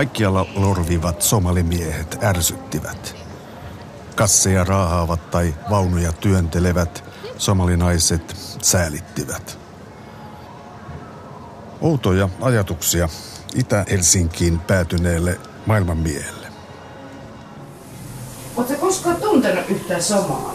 Kaikkialla 0.00 0.46
lorvivat 0.54 1.22
somalimiehet 1.22 2.18
ärsyttivät. 2.22 3.16
Kasseja 4.14 4.64
raahaavat 4.64 5.30
tai 5.30 5.54
vaunuja 5.70 6.12
työntelevät 6.12 7.04
somalinaiset 7.38 8.36
säälittivät. 8.62 9.58
Outoja 11.80 12.28
ajatuksia 12.40 13.08
Itä-Helsinkiin 13.54 14.60
päätyneelle 14.60 15.40
maailmanmiehelle. 15.66 16.46
Oletko 18.56 18.76
koskaan 18.76 19.16
tuntenut 19.16 19.70
yhtään 19.70 20.02
somaa? 20.02 20.54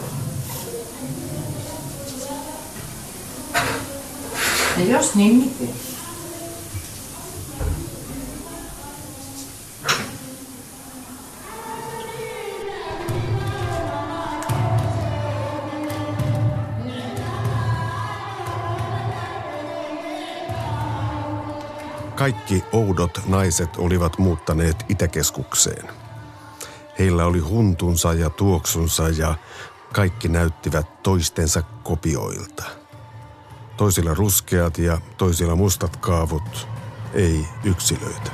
Ja 4.77 4.85
jos 4.85 5.15
niin, 5.15 5.35
miten? 5.35 5.84
Kaikki 22.25 22.63
oudot 22.71 23.21
naiset 23.27 23.69
olivat 23.77 24.17
muuttaneet 24.17 24.85
Itäkeskukseen. 24.89 25.89
Heillä 26.99 27.25
oli 27.25 27.39
huntunsa 27.39 28.13
ja 28.13 28.29
tuoksunsa 28.29 29.09
ja 29.09 29.35
kaikki 29.93 30.27
näyttivät 30.27 31.03
toistensa 31.03 31.61
kopioilta. 31.61 32.63
Toisilla 33.77 34.13
ruskeat 34.13 34.77
ja 34.77 34.97
toisilla 35.17 35.55
mustat 35.55 35.97
kaavut, 35.97 36.67
ei 37.13 37.45
yksilöitä. 37.63 38.31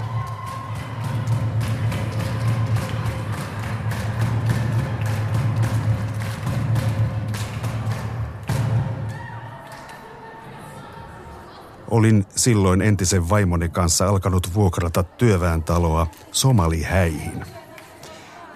Olin 11.90 12.26
silloin 12.42 12.82
entisen 12.82 13.30
vaimoni 13.30 13.70
kanssa 13.70 14.08
alkanut 14.08 14.54
vuokrata 14.54 15.04
työväentaloa 15.04 16.08
Somalihäihin. 16.32 17.46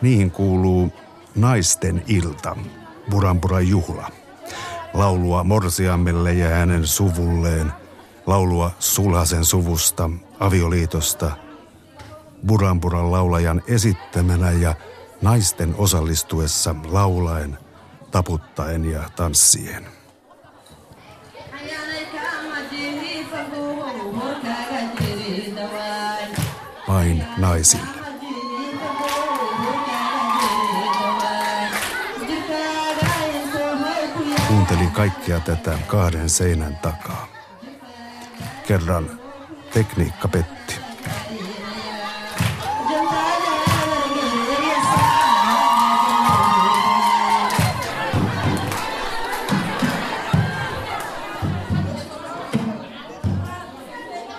Niihin 0.02 0.32
kuuluu 0.32 0.94
naisten 1.36 2.04
ilta, 2.08 2.58
Burampura 3.10 3.62
juhla. 3.62 4.12
Laulua 4.94 5.44
Morsiammelle 5.44 6.34
ja 6.34 6.50
hänen 6.50 6.88
suvulleen, 6.88 7.72
laulua 8.26 8.72
Sulhasen 8.80 9.46
suvusta, 9.46 10.10
avioliitosta, 10.40 11.32
Burampuran 12.48 13.12
laulajan 13.12 13.62
esittämänä 13.68 14.52
ja 14.52 14.76
naisten 15.22 15.76
osallistuessa 15.78 16.76
laulaen, 16.88 17.58
taputtaen 18.12 18.86
ja 18.86 19.10
tanssien. 19.16 19.95
Vain 26.96 27.26
naisille. 27.38 27.86
Kuuntelin 34.48 34.92
kaikkia 34.92 35.40
tätä 35.40 35.78
kahden 35.88 36.30
seinän 36.30 36.78
takaa. 36.78 37.28
Kerran 38.68 39.10
tekniikka 39.74 40.28
petti. 40.28 40.76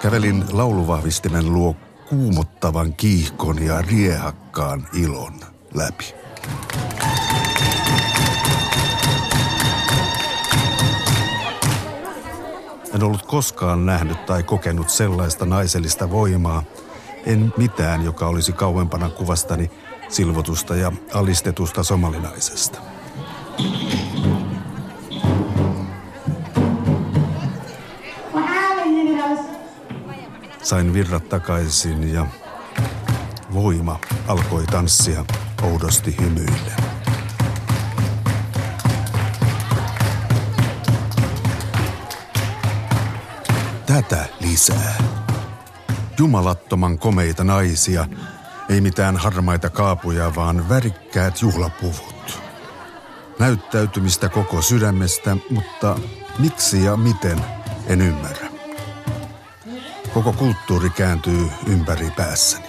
Kävelin 0.02 0.44
lauluvahvistimen 0.52 1.52
luo 1.52 1.76
kuumottavan 2.08 2.94
kiihkon 2.94 3.62
ja 3.62 3.82
riehakkaan 3.82 4.88
ilon 4.92 5.40
läpi. 5.74 6.14
En 12.94 13.02
ollut 13.02 13.26
koskaan 13.26 13.86
nähnyt 13.86 14.26
tai 14.26 14.42
kokenut 14.42 14.88
sellaista 14.88 15.46
naisellista 15.46 16.10
voimaa, 16.10 16.62
en 17.26 17.52
mitään, 17.56 18.04
joka 18.04 18.26
olisi 18.26 18.52
kauempana 18.52 19.10
kuvastani 19.10 19.70
silvotusta 20.08 20.76
ja 20.76 20.92
alistetusta 21.14 21.82
somalinaisesta. 21.82 22.78
Sain 30.66 30.92
virrat 30.94 31.28
takaisin 31.28 32.14
ja 32.14 32.26
voima 33.54 34.00
alkoi 34.28 34.66
tanssia 34.66 35.24
oudosti 35.62 36.16
hymyille. 36.20 36.72
Tätä 43.86 44.26
lisää. 44.40 44.98
Jumalattoman 46.18 46.98
komeita 46.98 47.44
naisia, 47.44 48.08
ei 48.68 48.80
mitään 48.80 49.16
harmaita 49.16 49.70
kaapuja, 49.70 50.34
vaan 50.34 50.68
värikkäät 50.68 51.42
juhlapuvut. 51.42 52.42
Näyttäytymistä 53.38 54.28
koko 54.28 54.62
sydämestä, 54.62 55.36
mutta 55.50 55.98
miksi 56.38 56.84
ja 56.84 56.96
miten, 56.96 57.40
en 57.86 58.00
ymmärrä. 58.00 58.45
Koko 60.16 60.32
kulttuuri 60.32 60.90
kääntyy 60.90 61.46
ympäri 61.66 62.10
päässäni. 62.10 62.66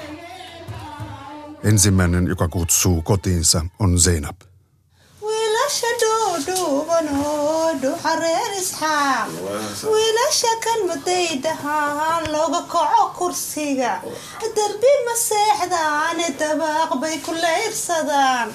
Ensimmäinen, 1.63 2.27
joka 2.27 2.47
kutsuu 2.47 3.01
kotiinsa, 3.01 3.65
on 3.79 3.99
Zeinab. 3.99 4.35
wiilasha 5.21 5.87
dhuudhuubanoodu 6.45 7.89
xareer 8.03 8.51
isxaaq 8.61 9.29
wiilasha 9.93 10.51
kalmadaydahaan 10.65 12.23
looga 12.33 12.61
kaco 12.73 13.05
kursiga. 13.17 13.93
Darbi 14.57 14.93
ma 15.05 15.15
seexdaane 15.27 16.27
dabaaq 16.41 16.91
bay 17.01 17.17
ku 17.25 17.31
layrsadaan 17.43 18.47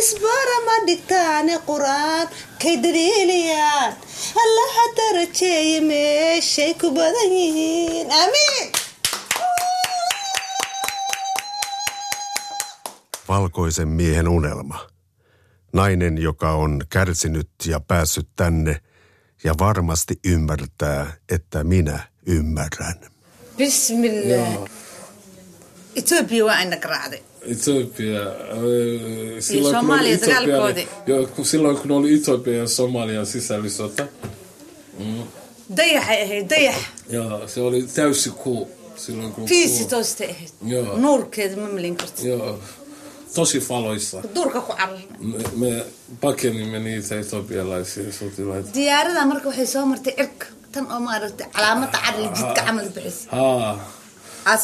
isbaara 0.00 0.56
ma 0.66 0.76
dhigtaane 0.88 1.56
qur'aan 1.70 2.26
kay 2.62 2.76
daliiliyaan. 2.84 3.92
Allaha 4.44 4.84
darajeeye 4.98 5.80
meeshay 5.90 6.72
ku 6.80 6.88
badan 6.96 7.30
yihiin. 7.40 8.06
Amiin. 8.22 8.68
Valkoisen 13.28 13.88
miehen 13.98 14.28
unelma. 14.28 14.78
Nainen, 15.72 16.18
joka 16.18 16.52
on 16.52 16.82
kärsinyt 16.88 17.50
ja 17.66 17.80
päässyt 17.80 18.28
tänne 18.36 18.80
ja 19.44 19.54
varmasti 19.58 20.18
ymmärtää, 20.24 21.12
että 21.28 21.64
minä 21.64 22.08
ymmärrän. 22.26 23.00
Bismillah. 23.56 24.70
Ethiopia 25.96 26.44
on 26.44 26.50
aina 26.50 26.76
kraade. 26.76 27.22
Etiopia. 27.42 28.20
Silloin, 29.40 29.74
Somalia, 29.76 30.18
kun 30.18 30.54
oli 30.54 31.26
kun 31.26 31.44
silloin 31.44 31.76
kun 31.76 31.90
oli 31.90 32.14
Etiopian 32.14 32.56
ja 32.56 32.68
Somalian 32.68 33.26
sisällissota. 33.26 34.06
Mm. 34.98 35.22
Dajah 35.76 36.10
ehdin. 36.10 36.48
Joo, 37.08 37.48
se 37.48 37.60
oli 37.60 37.82
täysi 37.82 38.30
kuu. 38.30 38.70
Silloin 38.96 39.32
kun 39.32 39.48
15 39.48 40.24
ehdin. 40.24 40.48
Joo. 40.66 40.98
Nurkeet 40.98 41.56
mä 41.56 41.68
melin 41.68 41.96
Joo. 42.22 42.58
Tosi 43.34 43.58
valoissa. 43.68 44.22
duurka 44.34 44.60
ku 44.60 44.72
pakenimme 46.20 46.78
niitä 46.78 47.14
etiopialaisia 47.20 48.12
sotilaita. 48.12 48.70
diyaarada 48.74 49.26
marka 49.26 49.48
waxay 49.48 49.66
soo 49.66 49.86
martay 49.86 50.14
cirka 50.16 50.46
tan 50.72 50.86
oo 50.92 51.00
maaragtay 51.00 51.46
calaamada 51.54 51.98
carli 52.04 52.28
jidka 52.38 52.62
camal 52.66 52.88
bixis 52.94 53.28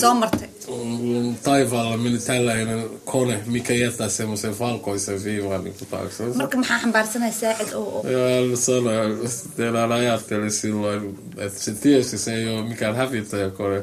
Soo 0.00 0.14
martay 0.14 0.48
mm, 0.68 1.34
taivaalla 1.36 1.96
meni 1.96 2.18
tällainen 2.18 2.90
kone, 3.04 3.42
mikä 3.46 3.74
jättää 3.74 4.08
semmoisen 4.08 4.58
valkoisen 4.58 5.24
viivan 5.24 5.64
niin 5.64 5.74
kuin 5.78 5.88
taakse. 5.88 6.24
marka 6.34 6.56
maxaa 6.56 6.78
xambaarsanaya 6.78 7.32
saacid 7.32 7.72
oo 7.72 7.84
oo 7.84 8.08
Ja 8.08 8.18
hän 8.18 8.56
sanoi, 8.56 9.28
teillä 9.56 9.94
ajatteli 9.94 10.50
silloin, 10.50 11.18
että 11.36 11.60
se 11.60 11.74
tiesi, 11.74 12.18
se 12.18 12.34
ei 12.34 12.48
ole 12.48 12.68
mikään 12.68 12.96
hävittäjäkone, 12.96 13.82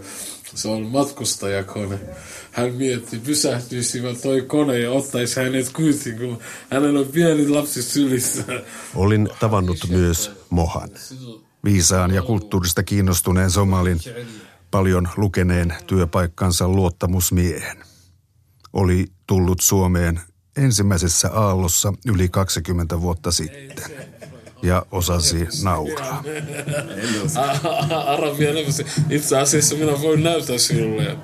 se 0.56 0.68
on 0.68 0.82
matkustajakone. 0.82 2.00
Hän 2.52 2.74
mietti, 2.74 3.20
pysähtyisimme 3.20 4.16
toi 4.16 4.42
kone 4.42 4.80
ja 4.80 4.92
ottaisi 4.92 5.40
hänet 5.40 5.70
kyytiin, 5.74 6.18
kun 6.18 6.40
hänellä 6.70 7.00
on 7.00 7.08
pieni 7.08 7.50
lapsi 7.50 7.84
sylissä. 7.84 8.44
Olin 8.96 9.30
tavannut 9.40 9.78
myös 9.90 10.32
Mohan. 10.50 10.90
Viisaan 11.64 12.14
ja 12.14 12.22
kulttuurista 12.22 12.84
kiinnostuneen 12.84 13.52
somalin, 13.52 14.00
paljon 14.74 15.10
lukeneen 15.18 15.76
työpaikkansa 15.88 16.68
luottamusmiehen. 16.68 17.78
Oli 18.74 19.06
tullut 19.28 19.60
Suomeen 19.62 20.22
ensimmäisessä 20.58 21.30
aallossa 21.32 21.94
yli 22.08 22.30
20 22.30 23.02
vuotta 23.02 23.32
sitten 23.32 23.92
ja 24.64 24.86
osasi 24.92 25.48
nauraa. 25.64 26.24
Arabia 28.06 28.50
Itse 29.10 29.38
asiassa 29.38 29.76
minä 29.76 30.02
voin 30.02 30.24
näyttää 30.24 30.58
sinulle. 30.58 31.18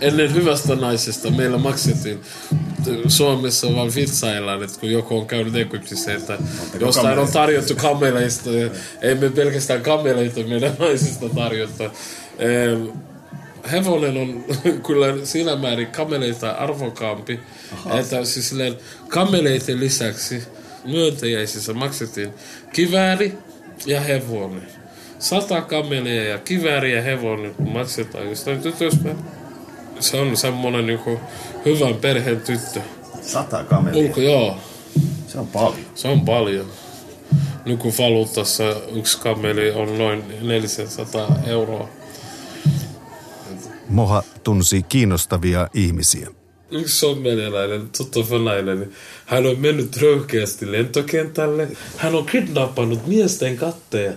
Ennen 0.00 0.34
hyvästä 0.34 0.76
naisesta 0.76 1.30
meillä 1.30 1.58
maksettiin 1.58 2.20
Suomessa 3.08 3.74
vaan 3.74 3.94
vitsaillaan, 3.94 4.62
että 4.62 4.80
kun 4.80 4.90
joku 4.90 5.18
on 5.18 5.26
käynyt 5.26 5.54
Egyptissä, 5.54 6.14
että 6.14 6.38
jostain 6.80 7.18
on 7.18 7.32
tarjottu 7.32 7.74
kameleista, 7.74 8.50
ei 9.02 9.14
me 9.14 9.30
pelkästään 9.30 9.82
kameleita 9.82 10.40
meidän 10.40 10.76
naisista 10.78 11.28
tarjota. 11.28 11.90
Hevonen 13.72 14.16
on 14.16 14.44
kyllä 14.86 15.24
siinä 15.24 15.56
määrin 15.56 15.86
kameleita 15.86 16.50
arvokaampi, 16.50 17.40
Aha. 17.72 17.98
että 17.98 18.24
siis 18.24 18.48
silleen 18.48 18.76
kameleiden 19.08 19.80
lisäksi 19.80 20.42
myöntäjäisissä 20.84 21.72
maksettiin 21.72 22.30
kivääri 22.72 23.38
ja 23.86 24.00
hevonen. 24.00 24.66
Sata 25.18 25.60
kamelia 25.60 26.24
ja 26.24 26.38
kivääri 26.38 26.92
ja 26.96 27.02
hevonen, 27.02 27.54
maksetaan 27.58 28.28
jostain 28.28 28.62
tytöstä. 28.62 29.08
Se 30.00 30.16
on 30.16 30.36
semmonen 30.36 30.86
niinku 30.86 31.20
hyvän 31.64 31.94
perheen 31.94 32.40
tyttö. 32.40 32.80
Sata 33.22 33.64
kamelia? 33.64 34.04
Ulko, 34.04 34.20
joo. 34.20 34.56
Se 35.26 35.38
on 35.38 35.46
paljon. 35.46 35.84
Se 35.94 36.08
on 36.08 36.20
paljon. 36.20 36.66
Nykyvaluuttassa 37.64 38.64
yksi 38.94 39.18
kameli 39.20 39.70
on 39.70 39.98
noin 39.98 40.24
400 40.42 41.38
euroa. 41.46 41.88
Moha 43.90 44.22
tunsi 44.44 44.82
kiinnostavia 44.82 45.68
ihmisiä. 45.74 46.28
Yksi 46.70 46.98
somalialainen 46.98 47.88
tuttu 47.98 48.30
venäläinen, 48.30 48.92
hän 49.26 49.46
on 49.46 49.58
mennyt 49.58 49.96
röyhkeästi 49.96 50.72
lentokentälle. 50.72 51.68
Hän 51.96 52.14
on 52.14 52.26
kidnappannut 52.26 53.06
miesten 53.06 53.56
katteja. 53.56 54.12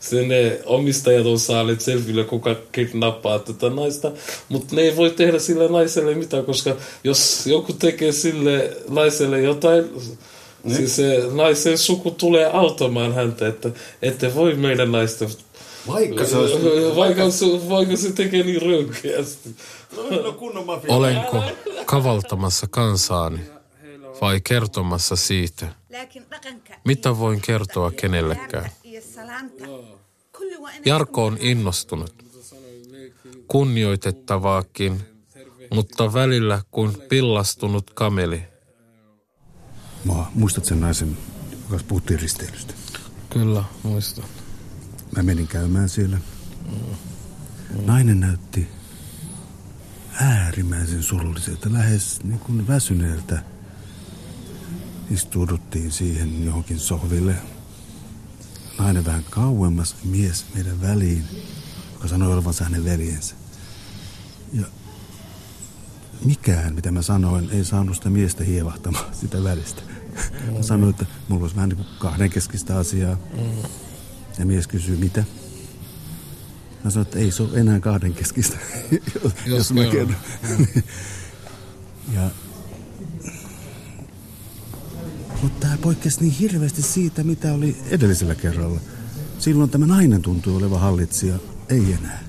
Sen 0.00 0.28
ne 0.28 0.60
omistajat 0.64 1.26
on 1.26 1.38
saaneet 1.38 1.80
selville, 1.80 2.24
kuka 2.24 2.56
kidnappaa 2.72 3.38
tätä 3.38 3.70
naista. 3.70 4.12
Mutta 4.48 4.76
ne 4.76 4.82
ei 4.82 4.96
voi 4.96 5.10
tehdä 5.10 5.38
sille 5.38 5.68
naiselle 5.68 6.14
mitään, 6.14 6.44
koska 6.44 6.76
jos 7.04 7.46
joku 7.46 7.72
tekee 7.72 8.12
sille 8.12 8.76
naiselle 8.88 9.40
jotain, 9.40 9.84
niin. 10.64 10.76
siis 10.76 10.96
se 10.96 11.22
naisen 11.32 11.78
suku 11.78 12.10
tulee 12.10 12.50
auttamaan 12.52 13.14
häntä, 13.14 13.48
että 13.48 13.70
ette 14.02 14.34
voi 14.34 14.54
meidän 14.54 14.92
naista 14.92 15.24
vaikka 15.88 16.24
se, 16.24 16.36
olisi... 16.36 16.56
vaikka, 16.96 17.30
se, 17.30 17.46
vaikka 17.68 17.96
se 17.96 18.12
tekee 18.12 18.42
niin 18.42 18.62
röyhkeästi. 18.62 19.56
No, 19.96 20.22
no 20.22 20.32
kunnon 20.32 20.66
mafia. 20.66 20.94
Olenko 20.94 21.42
kavaltamassa 21.86 22.66
kansaani 22.70 23.40
vai 24.20 24.40
kertomassa 24.40 25.16
siitä? 25.16 25.66
Mitä 26.84 27.18
voin 27.18 27.40
kertoa 27.40 27.90
kenellekään? 27.90 28.70
Jarko 30.84 31.24
on 31.24 31.38
innostunut. 31.40 32.14
Kunnioitettavaakin, 33.48 35.00
mutta 35.70 36.12
välillä 36.12 36.62
kuin 36.70 36.96
pillastunut 37.08 37.90
kameli. 37.94 38.42
Mä, 40.04 40.26
muistat 40.34 40.64
sen 40.64 40.80
naisen, 40.80 41.16
joka 41.70 41.84
puhuttiin 41.88 42.20
risteilystä? 42.20 42.74
Kyllä, 43.30 43.64
muistan. 43.82 44.24
Mä 45.16 45.22
menin 45.22 45.48
käymään 45.48 45.88
siellä. 45.88 46.18
Nainen 47.86 48.20
näytti 48.20 48.68
äärimmäisen 50.20 51.02
surulliselta, 51.02 51.72
lähes 51.72 52.24
niin 52.24 52.38
kuin 52.38 52.68
väsyneeltä. 52.68 53.42
Istuuduttiin 55.10 55.92
siihen 55.92 56.44
johonkin 56.44 56.78
sohville. 56.78 57.34
Nainen 58.78 59.04
vähän 59.04 59.24
kauemmas, 59.30 59.96
mies 60.04 60.46
meidän 60.54 60.80
väliin, 60.80 61.24
joka 61.92 62.08
sanoi 62.08 62.32
olevansa 62.32 62.64
hänen 62.64 62.84
veljensä. 62.84 63.34
Ja 64.52 64.66
mikään, 66.24 66.74
mitä 66.74 66.90
mä 66.90 67.02
sanoin, 67.02 67.50
ei 67.50 67.64
saanut 67.64 67.96
sitä 67.96 68.10
miestä 68.10 68.44
hievahtamaan 68.44 69.14
sitä 69.20 69.44
välistä. 69.44 69.82
Mä 70.56 70.62
sanoin, 70.62 70.90
että 70.90 71.06
mulla 71.28 71.42
olisi 71.42 71.56
vähän 71.56 71.68
niin 71.68 71.76
kuin 71.76 71.88
kahdenkeskistä 71.98 72.78
asiaa. 72.78 73.16
Ja 74.38 74.46
mies 74.46 74.66
kysyy, 74.66 74.96
mitä? 74.96 75.24
Mä 76.84 76.90
sanoin, 76.90 77.06
että 77.06 77.18
ei 77.18 77.30
se 77.30 77.42
ole 77.42 77.60
enää 77.60 77.80
kahdenkeskistä, 77.80 78.56
jos, 79.24 79.32
jos 79.46 79.72
mä 79.72 79.84
kerron. 79.84 80.16
ja, 82.14 82.30
mutta 85.42 85.60
tämä 85.60 85.76
poikkesi 85.76 86.20
niin 86.20 86.32
hirveästi 86.32 86.82
siitä, 86.82 87.22
mitä 87.24 87.52
oli 87.52 87.76
edellisellä 87.90 88.34
kerralla. 88.34 88.80
Silloin 89.38 89.70
tämä 89.70 89.86
nainen 89.86 90.22
tuntui 90.22 90.56
olevan 90.56 90.80
hallitsija, 90.80 91.34
ei 91.68 91.92
enää. 91.92 92.24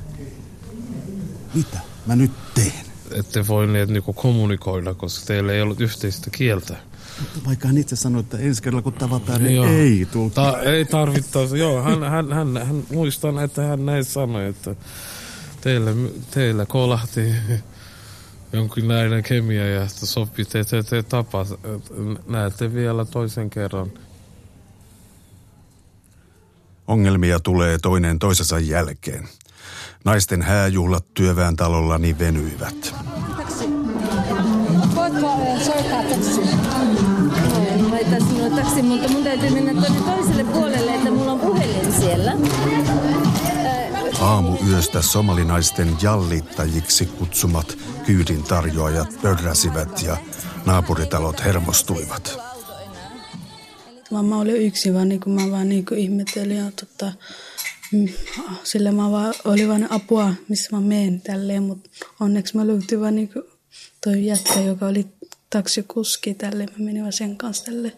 Mitä 1.54 1.80
mä 2.06 2.16
nyt 2.16 2.32
teen? 2.54 2.86
Ette 3.12 3.48
voineet 3.48 3.90
niinku 3.90 4.14
kommunikoida, 4.14 4.94
koska 4.94 5.26
teillä 5.26 5.54
ei 5.54 5.62
ollut 5.62 5.82
yhteistä 5.82 6.30
kieltä. 6.30 6.78
Vaikka 7.46 7.68
hän 7.68 7.78
itse 7.78 7.96
sanoi, 7.96 8.20
että 8.20 8.38
ensi 8.38 8.64
kerralla 8.64 8.82
kun 8.82 8.94
tavataan, 8.94 9.44
niin 9.44 9.56
joo. 9.56 9.68
ei 9.68 10.08
tule. 10.12 10.30
Ta- 10.30 10.62
ei 10.62 10.86
tarvittaisi, 10.86 11.60
joo. 11.60 11.82
Hän, 11.82 12.04
hän, 12.04 12.34
hän, 12.34 12.58
hän, 12.58 12.84
muistan, 12.92 13.40
että 13.40 13.62
hän 13.62 13.86
näin 13.86 14.06
sanoi, 14.06 14.46
että 14.46 14.76
teillä, 15.62 15.92
teillä 16.32 16.66
kolahti 16.66 17.34
jonkinlainen 18.54 19.24
kemia 19.24 19.70
ja 19.70 19.84
että 19.84 20.06
sopii, 20.06 20.46
te, 20.46 20.64
te, 20.64 20.84
te 20.84 21.04
tapas, 21.04 21.54
näette 22.28 22.74
vielä 22.74 23.06
toisen 23.06 23.50
kerran. 23.50 23.92
Ongelmia 26.88 27.40
tulee 27.40 27.78
toinen 27.78 28.20
toisensa 28.20 28.60
jälkeen. 28.60 29.28
Naisten 30.06 30.42
hääjuhlat 30.42 31.14
työväen 31.14 31.56
talollani 31.56 32.20
venyivät. 32.20 32.96
Voitko 34.96 35.42
soittaa 35.66 36.04
taksi? 36.04 36.67
Mutta 38.88 39.10
mun 39.10 39.24
täytyy 39.24 39.50
mennä 39.50 39.82
tuonne 39.82 40.12
toiselle 40.12 40.44
puolelle, 40.44 40.96
että 40.96 41.12
mulla 41.12 41.32
on 41.32 41.40
puhelin 41.40 41.94
siellä. 42.00 42.34
Aamu 44.22 44.58
yöstä 44.70 45.02
somalinaisten 45.02 45.98
jallittajiksi 46.02 47.06
kutsumat 47.06 47.78
kyydin 48.06 48.44
tarjoajat 48.44 49.10
pörräsivät 49.22 50.02
ja 50.02 50.18
naapuritalot 50.66 51.46
hermostuivat. 51.46 52.38
Mä 54.28 54.38
olin 54.38 54.62
yksin 54.62 54.94
vaan, 54.94 55.10
niin 55.10 55.20
kuin 55.20 55.42
mä 55.42 55.52
vaan 55.52 55.70
niin 55.70 55.86
ihmettelin 55.98 56.58
ja 56.58 56.72
tota, 56.72 57.12
mm, 57.92 58.08
sillä 58.64 58.92
mä 58.92 59.12
vaan, 59.12 59.34
oli 59.46 59.68
vaan 59.68 59.92
apua, 59.92 60.34
missä 60.50 60.76
mä 60.76 60.82
menen 60.82 61.22
tälleen, 61.22 61.64
mutta 61.64 61.90
onneksi 62.20 62.58
mä 62.58 62.68
löytyin 62.68 63.02
vaan 63.02 63.16
niin 63.16 63.30
kuin 63.30 63.46
toi 64.04 64.26
jätkä, 64.26 64.60
joka 64.60 64.88
oli 64.88 65.06
taksikuski 65.58 66.34
tälle, 66.34 66.66
mä 66.66 66.86
menin 66.86 67.14
sen 67.14 67.38
kanssa 67.38 67.66
tälle. 67.66 67.98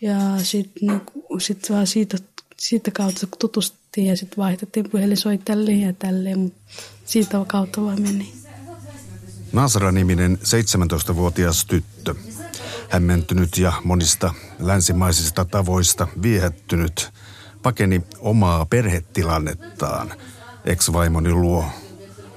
Ja 0.00 0.16
sitten 0.42 0.88
niinku, 0.88 1.38
sit 1.38 1.70
vaan 1.70 1.86
siitä, 1.86 2.18
siitä 2.56 2.90
kautta 2.90 3.26
tutustuttiin 3.38 4.06
ja 4.06 4.16
sitten 4.16 4.36
vaihdettiin 4.36 4.90
puhelinsoittajalle 4.90 5.72
ja 5.72 5.92
tälleen, 5.92 6.38
mutta 6.38 6.60
siitä 7.04 7.44
kautta 7.46 7.82
vaan 7.84 8.02
meni. 8.02 8.32
Nasra-niminen 9.52 10.38
17-vuotias 10.42 11.64
tyttö. 11.64 12.14
Hämmentynyt 12.88 13.58
ja 13.58 13.72
monista 13.84 14.34
länsimaisista 14.58 15.44
tavoista 15.44 16.08
viehättynyt, 16.22 17.10
pakeni 17.62 18.02
omaa 18.18 18.66
perhetilannettaan 18.66 20.14
ex-vaimoni 20.64 21.32
luo, 21.32 21.64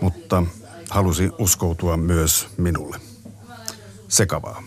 mutta 0.01 0.43
halusi 0.89 1.29
uskoutua 1.39 1.97
myös 1.97 2.47
minulle. 2.57 3.12
Sekavaa. 4.13 4.63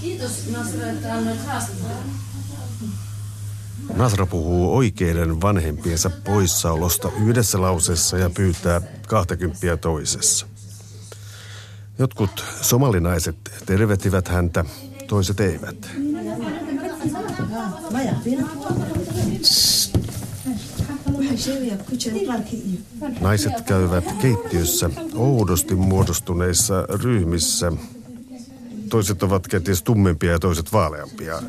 Kiitos 0.00 0.46
Nasra, 0.50 0.86
että 0.86 1.14
annoit 1.14 1.40
Nasra 3.94 4.26
puhuu 4.26 4.76
oikeiden 4.76 5.40
vanhempiensa 5.40 6.10
poissaolosta 6.10 7.10
yhdessä 7.24 7.60
lauseessa 7.60 8.18
ja 8.18 8.30
pyytää 8.30 8.80
20 9.08 9.76
toisessa. 9.76 10.46
Jotkut 11.98 12.44
somalinaiset 12.60 13.36
tervehtivät 13.66 14.28
häntä, 14.28 14.64
toiset 15.08 15.40
eivät. 15.40 15.86
Naiset 23.20 23.60
käyvät 23.60 24.04
keittiössä 24.22 24.90
oudosti 25.14 25.74
muodostuneissa 25.74 26.86
ryhmissä. 27.02 27.72
Toiset 28.88 29.22
ovat 29.22 29.48
kenties 29.48 29.82
tummempia 29.82 30.32
ja 30.32 30.38
toiset 30.38 30.72
vaaleampia. 30.72 31.42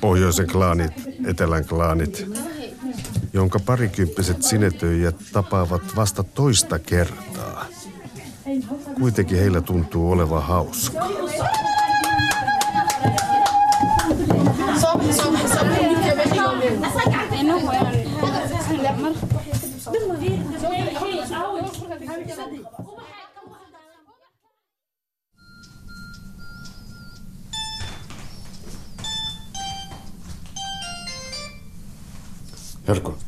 Pohjoisen 0.00 0.46
klaanit, 0.46 0.92
etelän 1.26 1.64
klaanit. 1.64 2.26
jonka 3.32 3.60
parikymppiset 3.60 4.42
sinetöijät 4.42 5.16
tapaavat 5.32 5.82
vasta 5.96 6.22
toista 6.22 6.78
kertaa. 6.78 7.66
Kuitenkin 8.94 9.38
heillä 9.38 9.60
tuntuu 9.60 10.10
olevan 10.12 10.42
hauska. 10.42 11.00
Jarkko. 32.88 33.18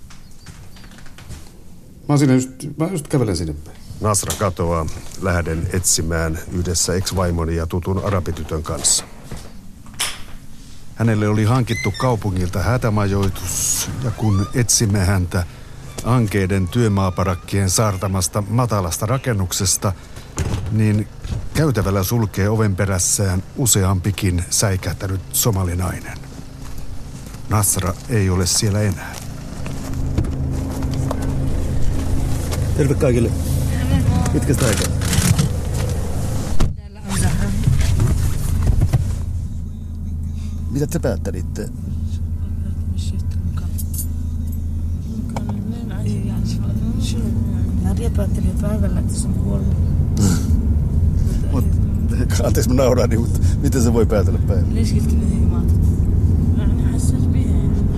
Mä, 2.09 2.17
siinä 2.17 2.35
just, 2.35 2.51
mä 2.79 2.87
just 2.87 3.09
kävelen 3.09 3.37
sinne 3.37 3.55
päin. 3.65 3.77
Nasra 4.01 4.33
katoaa. 4.39 4.87
Lähden 5.21 5.69
etsimään 5.73 6.39
yhdessä 6.53 6.95
ex-vaimoni 6.95 7.57
ja 7.57 7.67
tutun 7.67 8.05
arabitytön 8.05 8.63
kanssa. 8.63 9.05
Hänelle 10.95 11.29
oli 11.29 11.45
hankittu 11.45 11.93
kaupungilta 12.01 12.63
hätämajoitus 12.63 13.89
ja 14.05 14.11
kun 14.11 14.47
etsimme 14.55 14.99
häntä 14.99 15.47
ankeiden 16.05 16.69
työmaaparakkien 16.69 17.71
saartamasta 17.71 18.43
matalasta 18.49 19.07
rakennuksesta, 19.07 19.93
niin 20.73 21.09
käytävällä 21.55 22.03
sulkee 22.03 22.49
oven 22.49 22.77
perässään 22.77 23.43
useampikin 23.57 24.45
säikähtänyt 24.51 25.21
somalinainen. 25.33 26.19
Nasra 27.49 27.95
ei 28.09 28.31
ole 28.31 28.47
siellä 28.47 28.81
enää. 28.81 29.15
Terve 32.77 32.95
kaikille. 32.95 33.31
Pitkästä 34.33 34.67
aikaa. 34.67 34.87
Mitä 40.71 40.87
te 40.87 40.99
päättelitte? 40.99 41.69
Päätteli 48.11 48.47
päivällä, 48.61 49.01
että 49.01 49.15
se 49.15 49.29
on 49.29 49.35
kuollut. 49.35 49.77
Mut, 51.53 51.65
anteeksi 52.47 52.69
mä 52.71 52.75
nauraan, 52.75 53.11
niin, 53.11 53.21
mutta 53.21 53.39
miten 53.63 53.83
se 53.83 53.93
voi 53.93 54.07
päätellä 54.07 54.39
päin? 54.49 54.75
Leskilti 54.75 55.17
ne 55.17 55.31
himat. 55.31 55.65
Hän. 56.59 56.83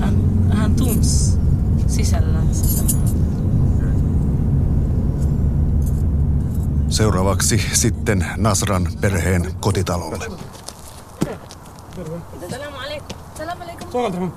Hän, 0.00 0.14
hän 0.52 0.74
tunsi 0.74 1.38
sisällään 1.86 2.54
sitä. 2.54 2.94
Seuraavaksi 6.88 7.62
sitten 7.72 8.26
Nasran 8.36 8.88
perheen 9.00 9.52
kotitalolle. 9.60 10.26
Salam 12.50 12.74
alaikum. 12.74 13.18
Salam 13.36 13.60
alaikum. 13.62 14.32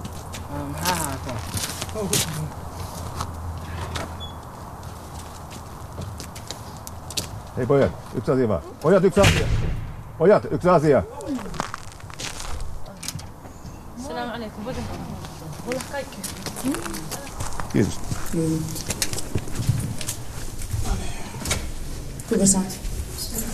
Hei 7.57 7.65
pojat, 7.65 7.91
yksi 8.15 8.31
asia 8.31 8.47
vaan. 8.47 8.61
Pojat, 8.81 9.03
yksi 9.03 9.19
asia. 9.19 9.47
Pojat, 10.17 10.47
yksi 10.51 10.69
asia. 10.69 11.03
Salam 14.07 14.29
alaikum. 14.29 14.65
Voisin 14.65 14.83
olla 15.67 15.81
kaikki. 15.91 16.17
Kiitos. 17.73 17.99
Kuka 22.29 22.45
sä 22.45 22.57
oot? 22.57 22.79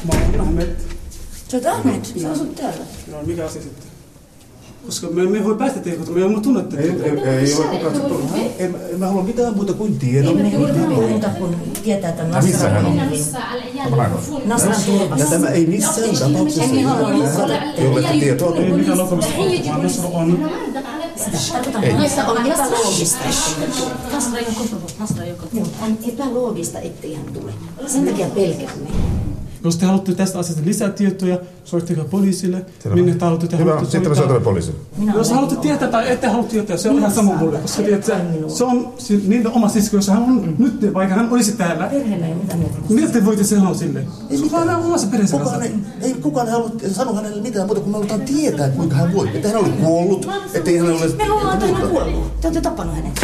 Mä 0.05 0.21
oon 0.21 0.41
Ahmed. 0.47 0.75
Sä 1.47 1.57
oot 1.57 1.65
Ahmed? 1.65 2.05
Sä 2.05 2.31
asut 2.31 2.55
täällä. 2.55 2.85
No 3.11 3.23
mikä 3.23 3.45
asia 3.45 3.61
sitten? 3.61 3.92
Koska 4.85 5.07
me, 5.07 5.23
me 5.23 5.37
ei 5.37 5.43
voi 5.43 5.55
päästä 5.55 5.79
teitä, 5.79 6.11
me 6.11 6.19
ei 6.19 6.23
ole 6.23 6.41
tunnette. 6.41 6.77
Ei, 6.77 6.89
ei, 6.89 7.11
ei 7.27 7.53
ole 7.55 7.65
kukaan 7.65 7.93
tuttu. 7.93 8.21
En, 8.59 8.75
en 8.91 8.99
mä 8.99 9.07
halua 9.07 9.23
mitään 9.23 9.55
muuta 9.55 9.73
kuin 9.73 9.99
tiedon. 9.99 10.39
Ei 10.39 10.57
me 10.57 10.57
mitään 10.57 10.93
muuta 10.93 11.29
kuin 11.29 11.55
tietää 11.83 12.11
tämän 12.11 12.45
Missä 12.45 12.69
hän 12.69 12.85
on? 12.85 12.97
Nasran 14.45 14.75
Ja 14.75 14.85
turvassa. 14.85 15.29
tämä 15.29 15.49
ei 15.49 15.65
missään 15.65 16.09
tapauksessa 16.19 17.47
Te 17.75 17.87
olette 17.87 18.13
tietoa. 18.19 18.55
Ei 18.55 18.71
mitään 18.71 18.97
lokamista. 18.97 19.33
Vaan 19.67 19.83
Nasra 19.83 20.07
on. 20.09 20.49
Tarkoitan, 21.51 21.83
on 22.27 22.45
epäloogista. 22.45 23.19
Nasra 24.13 24.39
ei 24.39 24.45
ole 24.45 24.55
kotona. 24.57 24.81
Nasra 24.99 25.23
ei 25.23 25.31
ole 25.31 25.39
kotona. 25.39 25.65
On 25.81 25.97
epäloogista, 26.13 26.79
ettei 26.79 27.13
hän 27.15 27.25
tule. 27.33 27.51
Sen 27.87 28.05
takia 28.05 28.27
pelkäämme. 28.27 28.87
Jos 29.63 29.77
te 29.77 29.85
haluatte 29.85 30.13
tästä 30.15 30.39
asiasta 30.39 30.61
lisää 30.65 30.89
tietoja, 30.89 31.37
soittakaa 31.63 32.05
poliisille. 32.05 32.65
Minne 32.93 33.13
te 33.15 33.25
haluatte, 33.25 33.47
te 33.47 33.57
Hyvä, 33.57 33.71
haluatte 33.71 33.91
sitten 33.91 34.11
me 34.11 34.15
soitamme 34.15 34.41
poliisille. 34.41 34.77
Jos 35.15 35.31
haluatte 35.31 35.55
tietää 35.55 35.87
tai 35.87 36.11
ette 36.11 36.27
halua 36.27 36.43
tietää, 36.43 36.77
se 36.77 36.89
on 36.89 36.97
ihan 36.97 37.11
sama 37.11 37.35
mulle. 37.35 37.57
Koska 37.57 37.83
tiedätkö, 37.83 38.15
se 38.47 38.63
on 38.63 38.93
si- 38.97 39.23
niiden 39.27 39.51
oma 39.51 39.69
sisko, 39.69 39.95
jos 39.95 40.07
hän 40.07 40.23
on 40.23 40.55
nyt, 40.57 40.93
vaikka 40.93 41.15
hän 41.15 41.31
olisi 41.33 41.51
täällä. 41.51 41.87
Perheellä 41.87 42.27
ei 42.27 42.33
mitään 42.35 42.59
muuta. 42.59 42.75
Mitä 42.89 43.07
te 43.07 43.25
voitte 43.25 43.43
sanoa 43.43 43.73
sille? 43.73 44.05
Se 44.35 44.43
on 44.43 44.51
vaan 44.51 44.85
omassa 44.85 45.07
perheensä 45.07 45.37
kanssa. 45.37 45.55
Kukaan 45.59 45.71
ei, 46.01 46.07
ei 46.07 46.13
kukaan 46.13 46.49
halua 46.49 46.71
sanoa 46.91 47.15
hänelle 47.15 47.41
mitään 47.41 47.65
muuta, 47.67 47.81
kun 47.81 47.91
me 47.91 47.97
halutaan 47.97 48.21
tietää, 48.21 48.69
kuinka 48.69 48.95
hän 48.95 49.13
voi. 49.13 49.29
Että 49.33 49.47
hän 49.47 49.57
oli 49.57 49.69
kuollut, 49.69 50.27
ettei 50.53 50.77
hän 50.77 50.89
ole... 50.89 51.07
Me 51.17 51.27
luullaan, 51.29 51.53
että 51.53 51.65
hän 51.75 51.83
on 51.83 51.89
kuollut. 51.89 52.41
Te 52.41 52.47
olette 52.47 52.61
tappanut 52.61 52.95
hänet. 52.95 53.21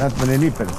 Näet 0.00 0.18
menee 0.18 0.50
perin. 0.50 0.74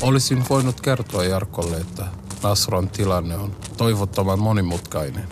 Olisin 0.00 0.44
voinut 0.50 0.80
kertoa 0.80 1.24
Jarkolle, 1.24 1.76
että 1.76 2.06
Nasron 2.42 2.88
tilanne 2.88 3.36
on 3.36 3.56
toivottoman 3.76 4.38
monimutkainen. 4.38 5.28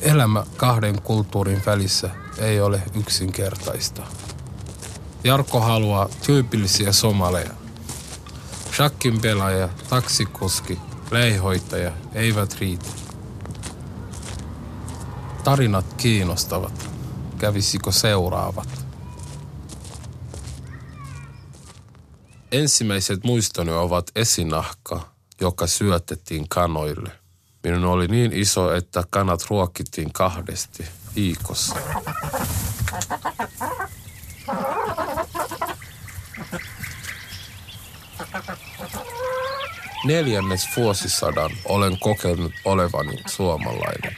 Elämä 0.00 0.44
kahden 0.56 1.02
kulttuurin 1.02 1.62
välissä 1.66 2.10
ei 2.38 2.60
ole 2.60 2.82
yksinkertaista. 3.00 4.02
Jarkko 5.24 5.60
haluaa 5.60 6.08
tyypillisiä 6.26 6.92
somaleja. 6.92 7.50
Shakkin 8.76 9.20
pelaaja, 9.20 9.68
taksikuski, 9.90 10.78
leihoitaja 11.10 11.92
eivät 12.12 12.56
riitä. 12.60 12.86
Tarinat 15.44 15.94
kiinnostavat. 15.96 16.93
Kävisikö 17.38 17.92
seuraavat? 17.92 18.86
Ensimmäiset 22.52 23.24
muistoni 23.24 23.72
ovat 23.72 24.10
esinahka, 24.16 25.00
joka 25.40 25.66
syötettiin 25.66 26.48
kanoille. 26.48 27.10
Minun 27.64 27.84
oli 27.84 28.08
niin 28.08 28.32
iso, 28.32 28.74
että 28.74 29.04
kanat 29.10 29.46
ruokittiin 29.50 30.12
kahdesti 30.12 30.84
viikossa. 31.16 31.76
Neljännes 40.06 40.68
vuosisadan 40.76 41.50
olen 41.64 41.98
kokenut 42.00 42.52
olevani 42.64 43.16
suomalainen. 43.26 44.16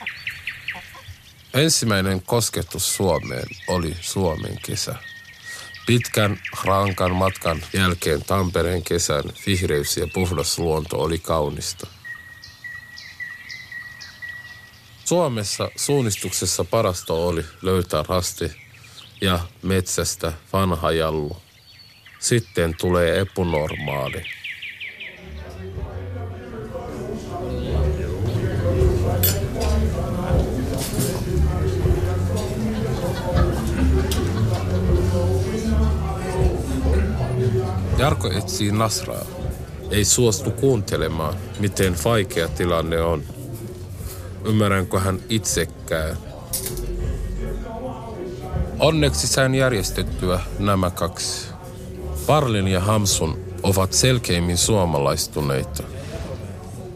Ensimmäinen 1.57 2.23
kosketus 2.23 2.97
Suomeen 2.97 3.49
oli 3.69 3.97
Suomen 4.01 4.59
kesä. 4.67 4.95
Pitkän, 5.87 6.39
rankan 6.65 7.15
matkan 7.17 7.63
jälkeen 7.73 8.25
Tampereen 8.25 8.83
kesän 8.83 9.25
vihreys 9.47 9.97
ja 9.97 10.07
puhdas 10.15 10.59
luonto 10.59 11.01
oli 11.01 11.19
kaunista. 11.19 11.87
Suomessa 15.05 15.71
suunnistuksessa 15.77 16.65
parasta 16.65 17.15
oli 17.15 17.45
löytää 17.63 18.05
rasti 18.09 18.51
ja 19.21 19.41
metsästä 19.63 20.33
vanha 20.53 20.91
jallu. 20.91 21.37
Sitten 22.19 22.75
tulee 22.81 23.21
epunormaali. 23.21 24.46
Jarko 37.99 38.31
etsii 38.31 38.73
Nasraa. 38.73 39.25
Ei 39.91 40.05
suostu 40.05 40.50
kuuntelemaan, 40.50 41.35
miten 41.59 41.97
vaikea 42.05 42.49
tilanne 42.49 43.00
on. 43.00 43.23
Ymmärränkö 44.45 45.00
hän 45.00 45.21
itsekään? 45.29 46.17
Onneksi 48.79 49.26
sain 49.26 49.55
järjestettyä 49.55 50.41
nämä 50.59 50.91
kaksi. 50.91 51.49
Parlin 52.26 52.69
ja 52.69 52.81
Hamsun 52.81 53.38
ovat 53.62 53.93
selkeimmin 53.93 54.59
suomalaistuneita. 54.59 55.83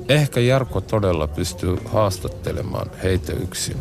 Ehkä 0.08 0.40
Jarkko 0.40 0.80
todella 0.80 1.28
pystyy 1.28 1.78
haastattelemaan 1.84 2.90
heitä 3.02 3.32
yksin. 3.32 3.76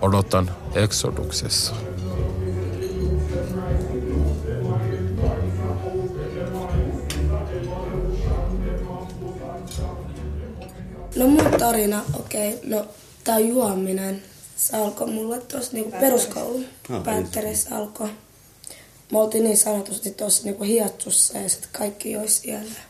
Odotan 0.00 0.50
Exoduksessa. 0.74 1.74
No 11.18 11.26
mun 11.26 11.50
tarina, 11.58 12.04
okei, 12.14 12.54
okay, 12.54 12.68
no 12.70 12.88
tää 13.24 13.38
juominen, 13.38 14.22
se 14.56 14.76
alkoi 14.76 15.10
mulle 15.10 15.40
tuossa 15.40 15.72
niinku 15.72 15.90
peruskoulun 15.90 16.66
Ah, 16.90 17.04
päättereissä 17.04 17.76
alkoi. 17.76 18.08
Me 19.12 19.18
oltiin 19.18 19.44
niin 19.44 19.56
sanotusti 19.56 20.10
tuossa 20.10 20.44
niinku 20.44 20.64
hiatsussa 20.64 21.38
ja 21.38 21.48
sitten 21.48 21.68
kaikki 21.72 22.12
joi 22.12 22.28
siellä. 22.28 22.80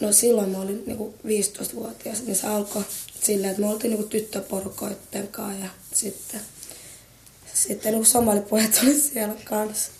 No 0.00 0.12
silloin 0.12 0.50
mä 0.50 0.58
olin 0.58 0.82
niinku 0.86 1.14
15-vuotias, 1.26 2.22
niin 2.22 2.36
se 2.36 2.46
alkoi 2.46 2.84
silleen, 3.22 3.50
että 3.50 3.62
me 3.62 3.68
oltiin 3.68 3.90
niinku 3.90 4.08
tyttöporukoitten 4.08 5.28
kanssa 5.28 5.64
ja 5.64 5.70
sitten, 5.94 6.40
sitten 7.54 7.92
niinku 7.92 8.08
somalipojat 8.08 8.80
oli 8.82 9.00
siellä 9.00 9.34
kanssa. 9.44 9.90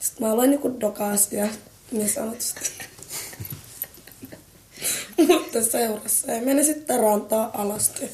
Sitten 0.00 0.26
mä 0.26 0.32
aloin 0.32 0.50
niinku 0.50 0.80
dokasia 0.80 1.48
niin 1.92 2.08
sanotusti. 2.08 2.60
Mutta 5.28 5.62
seurassa 5.62 6.32
ei 6.32 6.40
meni 6.40 6.64
sitten 6.64 7.00
rantaa 7.00 7.50
alasti. 7.62 8.10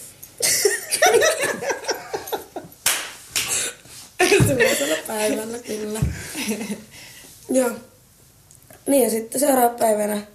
Ensimmäisellä 4.21 4.97
päivällä 5.07 5.59
kyllä. 5.59 6.00
Joo. 7.50 7.71
Niin 8.87 9.04
ja 9.04 9.11
sitten 9.11 9.40
seuraavana 9.40 9.78
päivänä... 9.78 10.26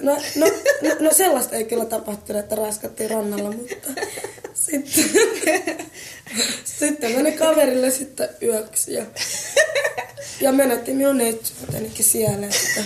No, 0.00 0.12
no, 0.36 0.46
no, 0.82 0.96
no 1.00 1.12
sellaista 1.12 1.56
ei 1.56 1.64
kyllä 1.64 1.84
tapahtunut, 1.84 2.42
että 2.42 2.54
raskattiin 2.54 3.10
rannalla, 3.10 3.52
mutta 3.52 3.74
sitten, 4.54 5.04
sitten 6.64 7.12
meni 7.12 7.32
kaverille 7.32 7.90
sitten 7.90 8.28
yöksi 8.42 8.94
ja, 8.94 9.06
ja 10.40 10.52
menetti 10.52 10.92
minun 10.92 11.18
neitsyytenikin 11.18 12.04
siellä, 12.04 12.46
että 12.46 12.84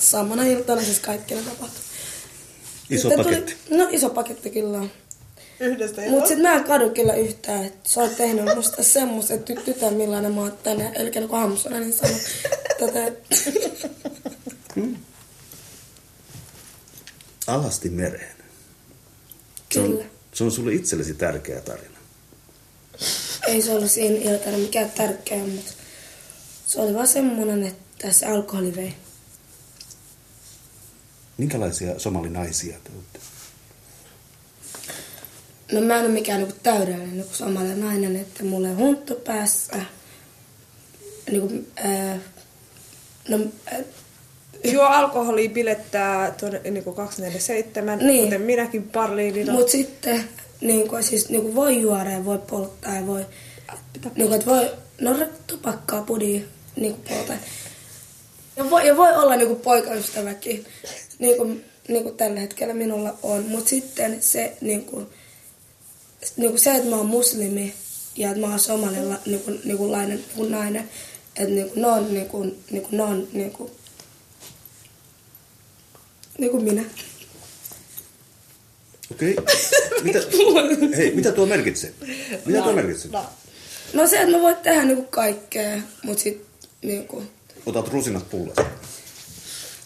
samana 0.00 0.44
iltana 0.44 0.82
siis 0.82 1.00
kaikki 1.00 1.34
ne 1.34 1.42
tapahtui. 1.42 1.80
Iso 2.90 3.08
Sitten 3.08 3.24
paketti. 3.24 3.56
Tuli, 3.68 3.78
no 3.78 3.88
iso 3.90 4.10
paketti 4.10 4.50
kyllä 4.50 4.78
on. 4.78 4.90
Yhdestä 5.60 6.02
Mutta 6.10 6.28
sitten 6.28 6.42
mä 6.42 6.54
en 6.54 6.64
kadu 6.64 6.90
kyllä 6.90 7.14
yhtään, 7.14 7.64
että 7.64 7.88
sä 7.88 8.00
oot 8.00 8.16
tehnyt 8.16 8.44
musta 8.56 8.82
semmoisen 8.82 9.44
ty- 9.50 9.62
tytön, 9.64 9.94
millainen 9.94 10.34
mä 10.34 10.40
oon 10.40 10.58
tänne, 10.62 10.92
eli 10.94 11.10
kuin 11.10 11.30
Hamsunen, 11.30 11.80
niin 11.82 11.92
sano 11.92 12.14
tätä, 12.78 13.12
Alasti 17.46 17.88
mereen. 17.90 18.36
Se 19.72 19.80
on, 19.80 19.86
Kyllä. 19.90 20.04
se 20.34 20.44
on 20.44 20.52
sulle 20.52 20.72
itsellesi 20.72 21.14
tärkeä 21.14 21.60
tarina. 21.60 21.98
ei 23.46 23.62
se 23.62 23.72
ollut 23.72 23.90
siinä 23.90 24.30
iltana 24.30 24.58
mikään 24.58 24.90
tärkeä, 24.90 25.44
mutta 25.44 25.72
se 26.66 26.80
oli 26.80 26.94
vaan 26.94 27.08
semmoinen, 27.08 27.66
että 27.66 28.12
se 28.12 28.26
alkoholi 28.26 28.76
vei. 28.76 28.94
Minkälaisia 31.40 31.98
somalinaisia 31.98 32.76
te 32.84 32.90
olette? 32.94 33.18
No 35.72 35.80
mä 35.80 35.96
en 35.96 36.04
ole 36.04 36.12
mikään 36.12 36.40
niinku 36.40 36.56
täydellinen 36.62 37.16
niinku 37.16 37.34
samalla 37.34 37.74
nainen, 37.74 38.16
että 38.16 38.44
mulla 38.44 38.68
on 38.68 38.76
hunttu 38.76 39.14
päässä. 39.14 39.76
Niinku, 41.30 41.52
ää, 41.76 42.18
no, 43.28 43.38
ää, 43.66 43.80
Juo 44.64 44.82
alkoholia 44.84 45.50
bilettää 45.50 46.30
tuonne 46.30 46.60
niin 46.70 46.84
247, 46.84 47.98
Niin. 47.98 48.24
kuten 48.24 48.42
minäkin 48.42 48.82
parliinilla. 48.82 49.52
Mut 49.52 49.68
sitten 49.68 50.24
niin 50.60 50.88
kuin, 50.88 51.02
siis, 51.02 51.28
niin 51.28 51.42
kuin 51.42 51.54
voi 51.54 51.80
juoda 51.80 52.10
ja 52.10 52.24
voi 52.24 52.38
polttaa 52.38 52.94
ja 52.94 53.06
voi... 53.06 53.26
Niin 54.16 54.28
kuin, 54.28 54.32
että 54.32 54.46
voi, 54.46 54.70
no 55.00 55.16
tupakkaa, 55.46 56.02
pudia, 56.02 56.40
niin 56.76 56.94
kuin 56.94 57.04
polta. 57.08 57.32
Ja 58.60 58.70
voi, 58.70 58.86
ja 58.86 58.96
voi 58.96 59.12
olla 59.12 59.36
niin 59.36 59.48
kuin 59.48 59.60
poikaystäväkin, 59.60 60.66
niin 61.18 61.36
kuin, 61.36 61.64
niin 61.88 62.02
kuin 62.02 62.16
tällä 62.16 62.40
hetkellä 62.40 62.74
minulla 62.74 63.18
on. 63.22 63.44
Mutta 63.44 63.70
sitten 63.70 64.22
se, 64.22 64.56
niin 64.60 64.84
kuin, 64.84 65.06
niin 66.36 66.50
kuin 66.50 66.60
se, 66.60 66.74
että 66.74 66.90
mä 66.90 66.96
oon 66.96 67.06
muslimi 67.06 67.74
ja 68.16 68.28
että 68.28 68.40
mä 68.40 68.46
oon 68.46 68.60
somalilla 68.60 69.18
niin 69.26 69.40
kuin, 69.40 69.60
niin 69.64 69.78
kuin 69.78 69.92
lainen, 69.92 70.24
kuin 70.36 70.50
nainen, 70.50 70.90
että 71.36 71.54
niin 71.54 71.68
kuin, 71.70 71.82
ne 71.82 71.88
on, 71.88 72.14
niin 72.14 72.26
kuin, 72.26 72.64
niin 72.70 72.82
kuin, 72.82 72.96
ne 72.96 73.02
on 73.02 73.28
niin 73.32 73.50
kuin, 73.50 73.70
niin 76.38 76.50
kuin 76.50 76.64
minä. 76.64 76.84
Okei. 79.10 79.36
Mitä, 80.02 80.18
hei, 80.96 81.14
mitä 81.14 81.32
tuo 81.32 81.46
merkitsee? 81.46 81.92
Mitä 82.46 82.62
tuo 82.62 82.72
merkitsee? 82.72 83.10
No 83.92 84.06
se, 84.06 84.20
että 84.20 84.36
mä 84.36 84.42
voin 84.42 84.56
tehdä 84.56 84.84
niinku 84.84 85.02
kaikkea, 85.10 85.80
mut 86.02 86.18
sit 86.18 86.46
niinku... 86.82 87.24
Otat 87.66 87.88
rusinat 87.88 88.30
pullasta. 88.30 88.64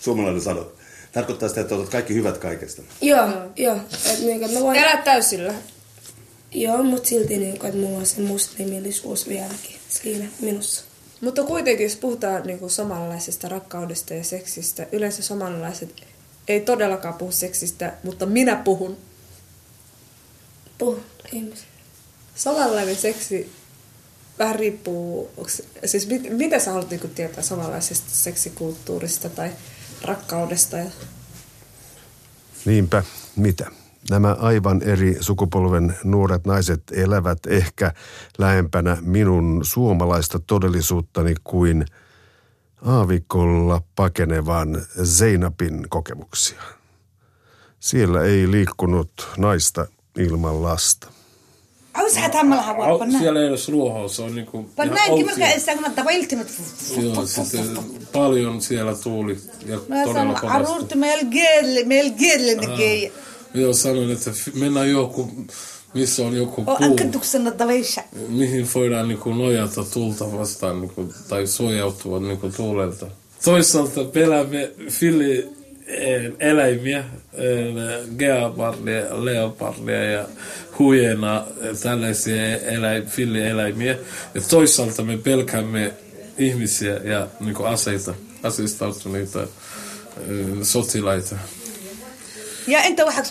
Suomalainen 0.01 0.43
sano. 0.43 0.73
Tarkoittaa 1.13 1.49
sitä, 1.49 1.61
että 1.61 1.75
otat 1.75 1.89
kaikki 1.89 2.15
hyvät 2.15 2.39
kaikesta. 2.39 2.83
Joo, 3.01 3.29
joo. 3.57 3.77
Et 4.13 4.21
niinku, 4.21 4.45
että 4.45 4.59
mä 4.59 4.65
voin... 4.65 4.77
Elät 4.77 5.05
täysillä. 5.05 5.55
Joo, 6.53 6.83
mut 6.83 7.07
silti 7.07 7.37
niinku, 7.37 7.67
että 7.67 7.79
mulla 7.79 7.99
on 7.99 8.07
se 8.07 8.21
muslimillisuus 8.21 9.29
vieläkin 9.29 9.77
siinä 9.89 10.25
minussa. 10.41 10.85
Mutta 11.21 11.43
kuitenkin, 11.43 11.85
jos 11.85 11.97
puhutaan 11.97 12.43
niin 12.47 12.59
kuin 12.59 12.71
samanlaisesta 12.71 13.49
rakkaudesta 13.49 14.15
ja 14.15 14.25
seksistä, 14.25 14.87
yleensä 14.93 15.23
samanlaiset 15.23 15.91
ei 16.49 16.61
todellakaan 16.61 17.15
puhu 17.15 17.33
seksistä, 17.33 17.93
mutta 18.03 18.27
minä 18.27 18.57
puhun. 18.57 18.97
Puhu, 20.79 21.01
ihmiset. 21.33 21.67
Samanlainen 22.35 22.97
seksi 22.97 23.51
vähän 24.39 24.57
riippuu, 24.57 25.31
onks, 25.37 25.63
siis 25.85 26.09
mit, 26.09 26.37
mitä 26.37 26.59
sä 26.59 26.71
haluat 26.71 26.91
niin 26.91 27.11
tietää 27.15 27.43
samanlaisesta 27.43 28.11
seksikulttuurista 28.11 29.29
tai 29.29 29.51
rakkaudesta? 30.03 30.77
Ja... 30.77 30.91
Niinpä, 32.65 33.03
mitä? 33.37 33.71
Nämä 34.11 34.33
aivan 34.33 34.83
eri 34.83 35.17
sukupolven 35.21 35.97
nuoret 36.05 36.47
naiset 36.47 36.83
elävät 36.93 37.39
ehkä 37.47 37.93
lähempänä 38.39 38.97
minun 39.01 39.61
suomalaista 39.65 40.39
todellisuuttani 40.39 41.35
kuin 41.45 41.87
aavikolla 42.83 43.83
pakenevan 43.97 44.83
Zeinapin 45.05 45.87
kokemuksia. 45.89 46.63
Siellä 47.81 48.23
ei 48.23 48.51
liikkunut 48.51 49.29
naista 49.37 49.87
ilman 50.19 50.63
lasta 50.63 51.09
caws 51.97 52.15
xataa 52.23 52.45
ma 52.51 52.55
laha 52.61 52.73
banaanki 54.79 55.23
markaa 55.29 55.51
istaagna 55.59 55.89
dabayl 55.99 56.23
timid 56.31 56.49
caruurta 60.53 60.95
meel 60.97 62.11
geed 62.21 62.41
lana 62.47 62.77
geeya 62.79 63.11
oo 66.67 66.77
aan 66.85 66.97
ka 66.97 67.05
dugsano 67.15 67.51
dabaysha 67.59 68.03
mihin 68.29 68.67
voidaan 68.75 69.09
ninku 69.09 69.31
nojata 69.35 69.83
tuulta 69.93 70.25
vastaan 70.39 70.81
ninku 70.81 71.01
taisoo 71.29 71.71
yaabtuwa 71.73 72.21
ninku 72.21 72.49
tuulelta. 72.57 73.07
Toisaalta 73.45 74.05
pelaamme 74.05 74.71
fili 74.91 75.33
eh, 75.87 76.33
eläimiä 76.39 76.99
eh, 76.99 78.09
geapardia 78.19 79.25
leopardia 79.25 80.03
ja 80.05 80.25
huijena, 80.80 81.46
eh, 81.62 81.78
tällaisia 81.84 82.58
eläim, 82.58 83.06
fillieläimiä. 83.06 83.98
Ja 84.34 84.42
toisaalta 84.50 85.04
me 85.04 85.18
pelkäämme 85.18 85.94
ihmisiä 86.38 86.94
ja 87.04 87.28
niinku 87.40 87.64
aseita, 87.64 88.14
aseistautuneita 88.44 89.42
eh, 89.44 89.48
sotilaita. 90.64 91.36
يا 92.68 92.78
انت 92.88 93.02
واحد 93.02 93.26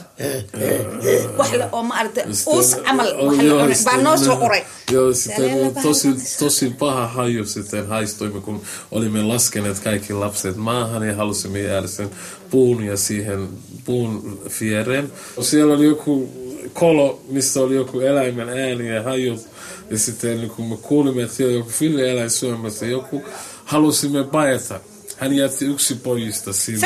واحد 1.38 1.60
او 1.60 1.82
ما 1.82 2.00
ارد 2.00 2.18
اوس 2.48 2.74
عمل 2.74 3.06
Oh, 3.06 3.42
joo, 3.42 3.54
واحد 3.54 3.72
sitten- 3.74 3.84
بانوس 3.84 4.28
اوري 4.28 4.62
Joo, 4.92 5.12
sitten 5.14 5.36
Siellä 5.36 5.54
oli 5.54 5.74
vähän 5.74 5.82
tosi, 5.82 6.08
vähän- 6.08 6.22
tosi 6.38 6.70
paha 6.78 7.06
haju 7.06 7.44
sitten 7.44 7.86
haistuimme, 7.86 8.40
kun 8.40 8.62
olimme 8.90 9.22
laskeneet 9.22 9.78
kaikki 9.78 10.12
lapset 10.12 10.56
maahan 10.56 11.06
ja 11.08 11.14
halusimme 11.16 11.60
jäädä 11.60 11.86
sen 11.86 12.10
puun 12.50 12.84
ja 12.84 12.96
siihen 12.96 13.48
puun 13.84 14.40
viereen. 14.60 15.12
Siellä 15.40 15.74
oli 15.74 15.84
joku 15.84 16.28
kolo 16.73 17.21
missä 17.29 17.59
oli 17.59 17.75
joku 17.75 17.99
eläimen 17.99 18.49
ääni 18.49 18.89
ja 18.95 19.03
hajut. 19.03 19.47
Ja 19.89 19.97
sitten 19.97 20.37
niin 20.37 20.49
kun 20.49 20.65
me 20.65 20.77
kuulimme, 20.81 21.23
että 21.23 21.35
siellä 21.35 21.53
joku 21.53 21.71
villieläin 21.81 22.29
syömässä, 22.29 22.85
joku 22.85 23.23
halusimme 23.65 24.23
paeta. 24.23 24.79
Hän 25.17 25.33
jätti 25.33 25.65
yksi 25.65 25.95
pojista 25.95 26.53
sinne. 26.53 26.79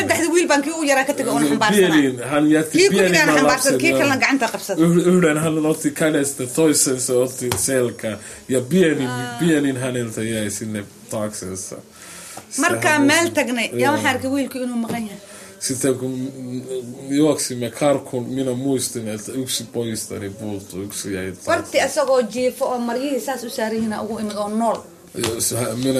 Pieniin, 1.77 2.23
hän 2.23 2.51
jätti 2.51 2.77
pienimmän 2.89 3.47
lapsen. 3.47 3.79
Yhden 5.05 5.37
hän 5.37 5.65
otti 5.65 5.91
kädestä, 5.91 6.47
toisen 6.47 7.01
se 7.01 7.13
otti 7.13 7.49
selkään. 7.57 8.17
Ja 8.49 8.61
pienin, 8.61 9.09
pienin 9.39 9.77
häneltä 9.77 10.23
jäi 10.23 10.51
sinne 10.51 10.83
taaksensa. 11.09 11.75
Markaa 12.57 12.99
meiltäkin, 12.99 13.69
ja 13.73 13.91
on 13.91 14.01
härkä 14.01 14.29
wilki. 14.29 14.59
Sitten 15.59 15.95
kun 15.99 16.31
juoksimme 17.09 17.69
karkuun, 17.69 18.29
minä 18.29 18.53
muistin, 18.53 19.07
että 19.07 19.31
yksi 19.31 19.63
pojistani 19.73 20.29
puuttui, 20.29 20.83
yksi 20.83 21.13
jäi 21.13 21.31
taas. 21.31 21.47
warti 21.47 21.81
asagoo 21.81 22.19
jiifo 22.33 22.65
oo 22.65 22.79
maryihii 22.79 23.19
saas 23.21 23.43
u 23.43 23.49
saarihiina 23.49 24.01
ugu 24.01 24.19
imid 24.19 24.35
Jos 25.33 25.51
hän- 25.51 25.79
minä, 25.79 25.99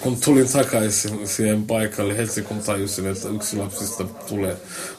kun 0.00 0.16
tulin 0.24 0.48
takaisin 0.48 1.28
siihen 1.28 1.66
paikalle, 1.66 2.16
heti 2.16 2.42
kun 2.42 2.58
tajusin, 2.58 3.06
että 3.06 3.28
yksi 3.28 3.56
lapsista 3.56 4.04
tulee 4.28 4.56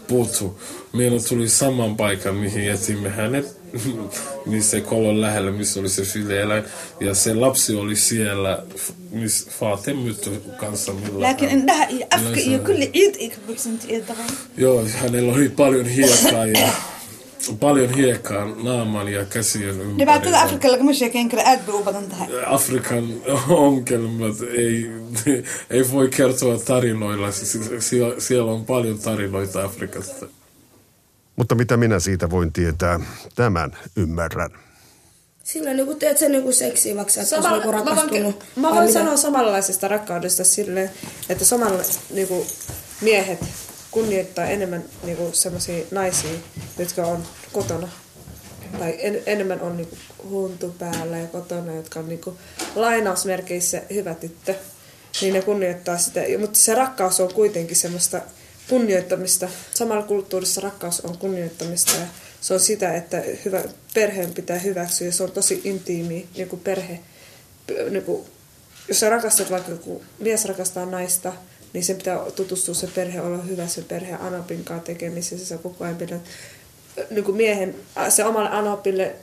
puuttu, 0.07 0.59
minä 0.93 1.15
tuli 1.29 1.49
saman 1.49 1.95
paikan, 1.97 2.35
mihin 2.35 2.65
jätimme 2.65 3.09
hänet, 3.09 3.56
missä 4.45 4.81
kolon 4.81 5.21
lähellä, 5.21 5.51
missä 5.51 5.79
oli 5.79 5.89
se 5.89 6.03
fileeläin, 6.03 6.63
ja 6.99 7.13
se 7.13 7.33
lapsi 7.33 7.75
oli 7.75 7.95
siellä, 7.95 8.63
missä 9.11 9.51
Fatem 9.59 9.97
mytty 9.97 10.41
kanssa. 10.57 10.91
daran 14.07 14.25
Joo, 14.57 14.85
hänellä 14.95 15.33
oli 15.33 15.49
paljon 15.49 15.85
hiekkaa 15.85 16.45
ja 16.45 16.69
paljon 17.59 17.93
hiekkaa 17.93 18.45
naaman 18.63 19.07
ja 19.07 19.25
käsien 19.25 19.69
ympärillä. 19.69 19.97
tahay 22.09 22.27
Afrikan 22.45 23.13
ongelmat 23.49 24.35
ei, 24.57 24.91
ei 25.69 25.91
voi 25.91 26.09
kertoa 26.09 26.57
tarinoilla. 26.57 27.31
Sie- 27.31 28.19
siellä 28.21 28.51
on 28.51 28.65
paljon 28.65 28.99
tarinoita 28.99 29.63
Afrikasta. 29.63 30.25
Mutta 31.37 31.55
mitä 31.55 31.77
minä 31.77 31.99
siitä 31.99 32.29
voin 32.29 32.53
tietää, 32.53 32.99
tämän 33.35 33.77
ymmärrän. 33.95 34.49
Sillä 35.43 35.73
niinku 35.73 35.95
teet 35.95 36.17
sen 36.17 36.31
niinku 36.31 36.51
seksiä, 36.51 36.95
vaikka 36.95 37.13
sä 37.13 37.21
et 37.21 37.27
Sama, 37.27 37.51
niinku 37.51 37.71
mä 37.71 37.77
voin, 37.77 37.87
rakastunut. 37.87 38.43
mä 38.55 38.69
voin 38.71 38.93
sanoa 38.93 39.17
samanlaisesta 39.17 39.87
rakkaudesta 39.87 40.43
silleen, 40.43 40.91
että 41.29 41.45
samalla 41.45 41.83
niinku, 42.09 42.47
miehet 43.01 43.39
kunnioittaa 43.91 44.45
enemmän 44.45 44.83
niinku, 45.03 45.29
sellaisia 45.33 45.85
naisia, 45.91 46.31
jotka 46.79 47.05
on 47.05 47.23
kotona. 47.53 47.89
Tai 48.79 48.95
en, 48.99 49.21
enemmän 49.25 49.61
on 49.61 49.77
niinku, 49.77 49.97
huntu 50.29 50.75
päällä 50.79 51.17
ja 51.17 51.27
kotona, 51.27 51.73
jotka 51.73 51.99
on 51.99 52.09
niinku, 52.09 52.37
lainausmerkeissä 52.75 53.81
hyvä 53.93 54.13
tyttö. 54.13 54.55
Niin 55.21 55.33
ne 55.33 55.41
kunnioittaa 55.41 55.97
sitä. 55.97 56.21
Mutta 56.39 56.59
se 56.59 56.75
rakkaus 56.75 57.19
on 57.19 57.33
kuitenkin 57.33 57.75
semmoista 57.75 58.21
kunnioittamista. 58.69 59.49
Samalla 59.73 60.03
kulttuurissa 60.03 60.61
rakkaus 60.61 61.01
on 61.01 61.17
kunnioittamista 61.17 61.91
ja 61.91 62.05
se 62.41 62.53
on 62.53 62.59
sitä, 62.59 62.95
että 62.95 63.23
hyvä, 63.45 63.63
perheen 63.93 64.33
pitää 64.33 64.59
hyväksyä 64.59 65.11
se 65.11 65.23
on 65.23 65.31
tosi 65.31 65.61
intiimi 65.63 66.27
niin 66.37 66.49
kuin 66.49 66.59
perhe. 66.59 66.99
Niin 67.89 68.03
kuin, 68.03 68.25
jos 68.87 68.99
sä 68.99 69.09
rakastat 69.09 69.51
vaikka 69.51 69.75
kun 69.75 70.01
mies 70.19 70.45
rakastaa 70.45 70.85
naista, 70.85 71.33
niin 71.73 71.83
sen 71.83 71.95
pitää 71.95 72.19
tutustua 72.35 72.75
se 72.75 72.87
perhe, 72.87 73.21
olla 73.21 73.43
hyvä 73.43 73.67
se 73.67 73.81
perhe 73.81 74.13
Anopin 74.13 74.63
kanssa 74.63 74.85
tekemisessä. 74.85 75.45
Sä 75.45 75.57
koko 75.57 75.83
ajan 75.83 75.95
pidät 75.95 76.21
niin 77.09 77.35
miehen, 77.35 77.75
se 78.09 78.25
omalle 78.25 78.49
Anopille 78.49 79.15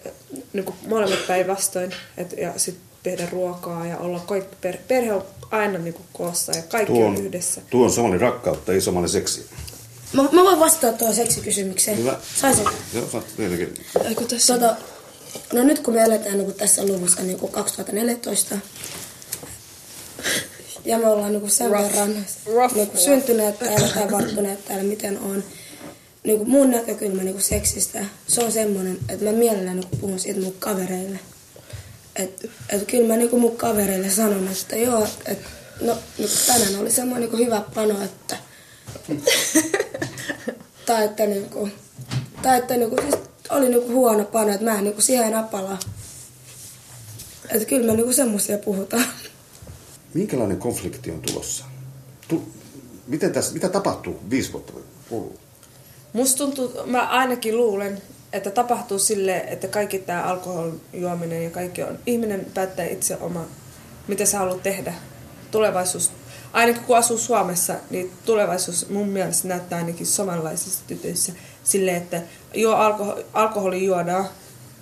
niin 0.53 0.75
molemmat 0.87 1.27
päinvastoin 1.27 1.95
ja 2.37 2.53
sitten 2.57 2.94
tehdä 3.05 3.29
ruokaa 3.33 3.87
ja 3.87 3.99
olla 3.99 4.21
kaikki 4.21 4.57
perhe, 4.61 4.81
perhe 4.89 5.13
on 5.13 5.25
aina 5.51 5.79
niin 5.79 5.95
kuin 5.95 6.07
koossa 6.13 6.53
ja 6.57 6.63
kaikki 6.63 6.93
Tuo 6.93 7.07
on 7.07 7.17
on, 7.17 7.25
yhdessä. 7.27 7.61
tuo 7.71 7.85
on 7.85 7.93
somali 7.93 8.19
rakkautta, 8.19 8.73
ei 8.73 8.81
somali 8.81 9.09
seksi. 9.09 9.47
Mä, 10.13 10.23
mä 10.23 10.43
voin 10.45 10.61
vastata 10.61 10.99
tuohon 10.99 11.17
seksikysymykseen. 11.17 11.99
Hyvä. 11.99 12.19
Saisin? 12.41 12.65
Joo, 12.95 13.09
saat 13.13 13.25
vieläkin. 13.39 13.75
Tota, 14.47 14.77
no 15.53 15.63
nyt 15.63 15.79
kun 15.79 15.95
me 15.95 16.03
eletään 16.03 16.39
niin 16.39 16.55
tässä 16.55 16.87
luvussa 16.87 17.23
niin 17.23 17.39
2014, 17.51 18.59
ja 20.85 20.99
me 20.99 21.09
ollaan 21.09 21.33
niin 21.33 21.51
sen 21.51 21.71
Rough. 21.71 21.85
verran 21.85 22.27
Rough 22.55 22.75
niin 22.75 22.89
war. 22.89 22.99
syntyneet 22.99 23.59
täällä 23.59 23.89
tai 23.89 24.11
varttuneet 24.11 24.65
täällä, 24.65 24.85
miten 24.85 25.19
on. 25.19 25.45
Niin 26.25 26.39
kuin 26.39 26.51
mun 26.51 26.71
näkökulma 26.71 27.23
niin 27.23 27.43
seksistä, 27.43 28.05
se 28.29 28.45
on 28.45 28.53
semmoinen, 28.53 28.99
että 29.09 29.25
mä 29.25 29.33
mielelläni 29.33 29.81
niin 29.81 30.01
puhun 30.01 30.19
siitä 30.19 30.41
mun 30.41 30.55
kavereille. 30.59 31.19
Että 32.17 32.49
et 32.69 32.87
kyllä 32.91 33.09
mä 33.09 33.17
niin 33.17 33.41
mun 33.41 33.57
kavereille 33.57 34.11
sanon, 34.11 34.49
että 34.49 34.77
joo, 34.77 35.09
että 35.27 35.49
no, 35.81 35.99
no 36.19 36.27
tänään 36.47 36.77
oli 36.81 36.91
semmoinen 36.91 37.31
niin 37.31 37.47
hyvä 37.47 37.63
pano, 37.75 38.03
että 38.03 38.37
tai 40.87 41.05
että 41.05 41.27
niinku, 41.27 41.69
tai 42.43 42.59
että 42.59 42.77
niinku, 42.77 42.97
siis 43.03 43.15
oli 43.51 43.69
niinku 43.69 43.93
huono 43.93 44.25
pano, 44.25 44.53
että 44.53 44.65
mä 44.65 44.79
en 44.79 44.85
niinku 44.85 45.01
siihen 45.01 45.33
napala. 45.33 45.79
Että 47.49 47.65
kyllä 47.65 47.87
me 47.87 47.97
niinku 47.97 48.13
semmoisia 48.13 48.59
puhutaan. 48.59 49.05
Minkälainen 50.15 50.57
konflikti 50.57 51.11
on 51.11 51.21
tulossa? 51.21 51.65
Tu- 52.29 52.49
Miten 53.07 53.33
tässä, 53.33 53.53
mitä 53.55 53.69
tapahtuu 53.69 54.21
viisi 54.31 54.53
vuotta 54.53 54.73
kuluu? 55.09 55.39
Musta 56.13 56.39
tuntuu, 56.39 56.73
mä 56.87 57.09
ainakin 57.09 57.57
luulen, 57.57 58.03
että 58.35 58.51
tapahtuu 58.51 58.99
sille, 58.99 59.37
että 59.37 59.69
kaikki 59.69 59.99
tämä 59.99 60.23
alkoholin 60.23 60.81
juominen 60.93 61.45
ja 61.45 61.51
kaikki 61.51 61.83
on, 61.83 61.99
ihminen 62.07 62.47
päättää 62.55 62.87
itse 62.87 63.17
oma, 63.21 63.45
mitä 64.09 64.27
sä 64.27 64.39
haluat 64.39 64.63
tehdä. 64.63 64.95
Tulevaisuus, 65.51 66.11
ainakin 66.53 66.83
kun 66.83 66.97
asuu 66.97 67.19
Suomessa, 67.19 67.75
niin 67.91 68.13
tulevaisuus 68.25 68.89
mun 68.89 69.09
mielestä 69.09 69.49
näyttää 69.49 69.79
ainakin 69.79 70.07
samanlaisissa 70.07 70.85
tytöissä 70.87 71.33
sille, 71.65 71.97
että 71.97 72.23
joo, 72.55 72.75
alkoholi, 72.75 73.27
alkoholi 73.33 73.85
juodaan, 73.85 74.29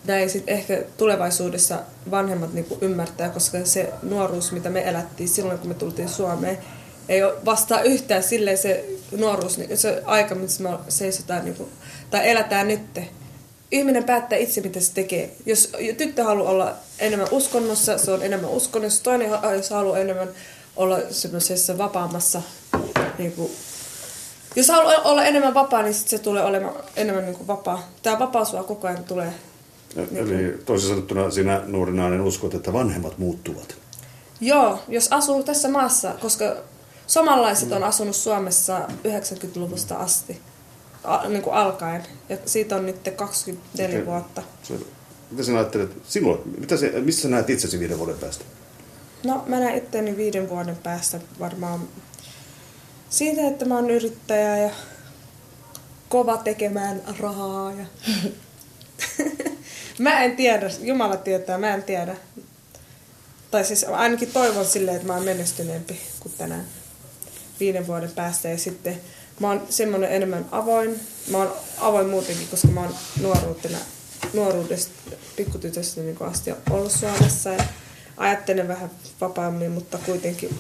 näin 0.05 0.31
sitten 0.31 0.55
ehkä 0.55 0.83
tulevaisuudessa 0.97 1.79
vanhemmat 2.11 2.55
niinku 2.55 2.79
ymmärtää, 2.81 3.29
koska 3.29 3.59
se 3.65 3.93
nuoruus, 4.03 4.53
mitä 4.53 4.71
me 4.71 4.89
elättiin 4.89 5.29
silloin, 5.29 5.59
kun 5.59 5.69
me 5.69 5.75
tultiin 5.75 6.09
Suomeen, 6.09 6.59
ei 7.09 7.21
vastaa 7.45 7.83
yhtään 7.83 8.23
silleen 8.23 8.59
se 8.59 8.85
nuoruus, 9.17 9.59
niin 9.59 9.79
se 9.79 10.03
aika, 10.05 10.35
missä 10.35 10.63
me 10.63 10.71
seisotaan 10.89 11.45
niinku, 11.45 11.69
tai 12.11 12.31
elätään 12.31 12.69
nyt. 12.69 13.22
Ihminen 13.73 14.05
päättää 14.05 14.39
itse, 14.39 14.61
mitä 14.61 14.81
se 14.81 14.95
tekee. 14.95 15.37
Jos 15.47 15.73
tyttö 15.97 16.25
haluaa 16.25 16.51
olla 16.51 16.75
enemmän 16.99 17.29
uskonnossa, 17.31 17.99
se 17.99 18.11
on 18.11 18.23
enemmän 18.23 18.51
uskonnossa. 18.51 19.03
Toinen, 19.03 19.31
jos 19.57 19.71
haluaa 19.71 19.99
enemmän 19.99 20.29
olla 20.77 20.99
semmoisessa 21.11 21.79
vapaammassa, 21.79 22.43
niinku, 23.19 23.51
jos 24.57 24.69
haluaa 24.69 25.03
olla 25.03 25.25
enemmän 25.25 25.55
vapaa, 25.55 25.83
niin 25.83 25.95
sit 25.95 26.09
se 26.09 26.19
tulee 26.19 26.45
olemaan 26.45 26.75
enemmän 26.97 27.25
niinku 27.25 27.47
vapaa. 27.47 27.89
Tämä 28.03 28.19
vapaus 28.19 28.53
vaan 28.53 28.65
koko 28.65 28.89
ajan 28.89 29.05
tulee. 29.05 29.33
Eli 29.97 30.59
toisin 30.67 30.89
sanottuna 30.89 31.31
sinä 31.31 31.63
nuori 31.67 31.93
nainen 31.93 32.21
uskot, 32.21 32.55
että 32.55 32.73
vanhemmat 32.73 33.19
muuttuvat. 33.19 33.77
Joo, 34.41 34.79
jos 34.89 35.09
asuu 35.11 35.43
tässä 35.43 35.69
maassa, 35.69 36.15
koska 36.21 36.57
somalaiset 37.07 37.73
on 37.73 37.85
asunut 37.85 38.17
Suomessa 38.17 38.79
90-luvusta 38.79 39.97
asti, 39.97 40.41
a, 41.05 41.29
niin 41.29 41.43
kuin 41.43 41.55
alkaen. 41.55 42.03
Ja 42.29 42.39
siitä 42.47 42.77
on 42.77 42.87
nyt 42.87 43.09
24 43.17 43.97
Okei. 43.97 44.07
vuotta. 44.07 44.43
Mitä 45.31 45.43
sinä 45.43 45.59
ajattelet, 45.59 45.91
sinulla, 46.05 46.43
mitä 46.59 46.77
se, 46.77 46.91
missä 46.91 47.23
sä 47.23 47.29
näet 47.29 47.51
itsesi 47.51 47.79
viiden 47.79 47.99
vuoden 47.99 48.19
päästä? 48.19 48.45
No, 49.25 49.45
mä 49.47 49.61
näen 49.61 49.79
itteni 49.79 50.17
viiden 50.17 50.49
vuoden 50.49 50.77
päästä 50.77 51.21
varmaan 51.41 51.89
siitä, 53.11 53.49
että 53.49 53.65
mä 53.65 53.75
oon 53.75 53.91
yrittäjä 53.91 54.57
ja 54.57 54.71
kova 56.09 56.37
tekemään 56.37 57.03
rahaa. 57.19 57.73
Ja... 57.73 57.85
mä 59.99 60.23
en 60.25 60.37
tiedä, 60.37 60.71
Jumala 60.81 61.17
tietää, 61.17 61.59
mä 61.59 61.75
en 61.75 61.83
tiedä. 61.83 62.17
Tai 63.51 63.65
siis 63.65 63.85
ainakin 63.85 64.33
toivon 64.33 64.67
silleen, 64.67 64.97
että 64.97 65.07
mä 65.07 65.15
oon 65.15 65.25
menestyneempi 65.25 66.01
kuin 66.21 66.35
tänään 66.39 66.65
viiden 67.61 67.87
vuoden 67.87 68.11
päästä. 68.11 68.49
Ja 68.49 68.59
sitten 68.59 69.01
mä 69.43 69.49
oon 69.49 69.67
semmoinen 69.71 70.13
enemmän 70.13 70.47
avoin. 70.51 71.01
Mä 71.31 71.39
oon 71.39 71.53
avoin 71.79 72.09
muutenkin, 72.09 72.49
koska 72.49 72.69
mä 72.69 72.81
oon 72.81 72.95
nuoruutena, 73.21 73.79
nuoruudesta, 74.33 74.93
pikkutytöstä 75.37 76.01
niin 76.01 76.17
asti 76.21 76.53
ollut 76.71 76.93
Suomessa. 76.93 77.51
Ja 77.51 77.65
ajattelen 78.17 78.69
vähän 78.69 78.91
vapaammin, 79.21 79.71
mutta 79.71 79.99
kuitenkin 79.99 80.59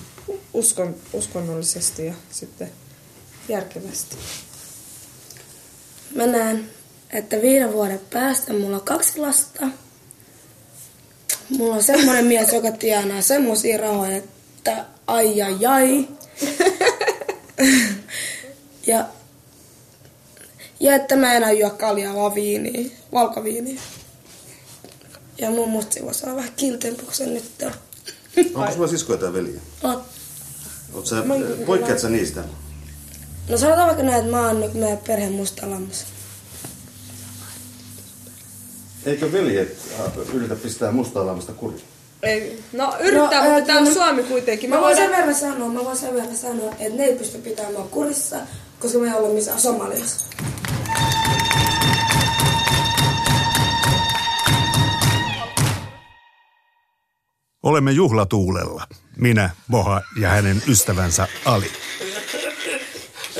uskon, 0.54 0.96
uskonnollisesti 1.12 2.06
ja 2.06 2.14
sitten 2.30 2.70
järkevästi. 3.48 4.16
Mä 6.14 6.26
näen, 6.26 6.70
että 7.10 7.42
viiden 7.42 7.72
vuoden 7.72 8.00
päästä 8.12 8.52
mulla 8.52 8.76
on 8.76 8.82
kaksi 8.82 9.18
lasta. 9.18 9.66
Mulla 11.48 11.74
on 11.74 11.82
semmoinen 11.82 12.24
mies, 12.24 12.52
joka 12.52 12.72
tienaa 12.72 13.22
semmoisia 13.22 13.78
rahoja, 13.78 14.16
että 14.16 14.84
ai 15.06 15.42
ai 15.42 15.66
ai. 15.66 16.08
ja, 18.86 19.06
ja 20.80 20.94
että 20.94 21.16
mä 21.16 21.32
enää 21.34 21.52
juo 21.52 21.70
kaljaa, 21.70 22.14
vaan 22.14 22.34
viiniä, 22.34 22.90
valkoviiniä. 23.12 23.80
Ja 25.38 25.50
mun 25.50 25.68
musta 25.68 25.94
se 25.94 26.04
voisi 26.04 26.26
olla 26.26 26.36
vähän 26.36 26.52
kiltempi 26.56 27.02
kuin 27.02 27.14
se 27.14 27.26
nyt 27.26 27.44
on. 27.62 27.72
Onko 28.54 28.72
sulla 28.72 28.88
siskoja 28.88 29.18
tai 29.18 29.32
veljiä? 29.32 29.60
Oot. 29.82 30.02
Oot 30.94 31.06
sä, 31.06 31.16
Mä- 31.16 31.34
poikkeat 31.66 31.98
sä 31.98 32.08
niistä? 32.08 32.44
No 33.48 33.58
sanotaan 33.58 33.86
vaikka 33.86 34.02
näin, 34.02 34.18
että 34.18 34.30
mä 34.30 34.46
oon 34.46 34.60
nyt 34.60 34.74
meidän 34.74 34.98
perheen 34.98 35.32
musta 35.32 35.70
lammas. 35.70 36.04
Eikö 39.06 39.32
veljet 39.32 39.78
äh, 40.00 40.34
yritä 40.34 40.56
pistää 40.56 40.92
mustaa 40.92 41.26
lammasta 41.26 41.52
kuriin? 41.52 41.82
Ei, 42.22 42.62
no 42.72 42.94
yrittää, 43.00 43.44
No, 43.44 43.50
mutta 43.50 43.66
tämä 43.66 43.78
on 43.78 43.94
Suomi 43.94 44.22
kuitenkin. 44.22 44.70
Mä 44.70 44.76
Me 44.76 44.82
voin 44.82 44.96
sen 44.96 45.10
verran 45.10 45.34
sanoa, 45.34 45.68
mä 45.68 45.84
voin 45.84 45.96
sen 45.96 46.14
verran 46.14 46.36
sanoa, 46.36 46.70
että 46.78 46.96
ne 46.96 47.04
ei 47.04 47.14
pysty 47.16 47.38
pitämään 47.38 47.88
kurissa, 47.90 48.36
koska 48.82 48.98
me 48.98 49.08
ei 49.08 49.14
olla 49.14 49.28
missään 49.28 49.60
Somaliassa. 49.60 50.26
Olemme 57.62 57.92
juhlatuulella. 57.92 58.86
Minä, 59.16 59.50
Boha 59.70 60.02
ja 60.20 60.28
hänen 60.28 60.62
ystävänsä 60.68 61.28
Ali. 61.44 61.70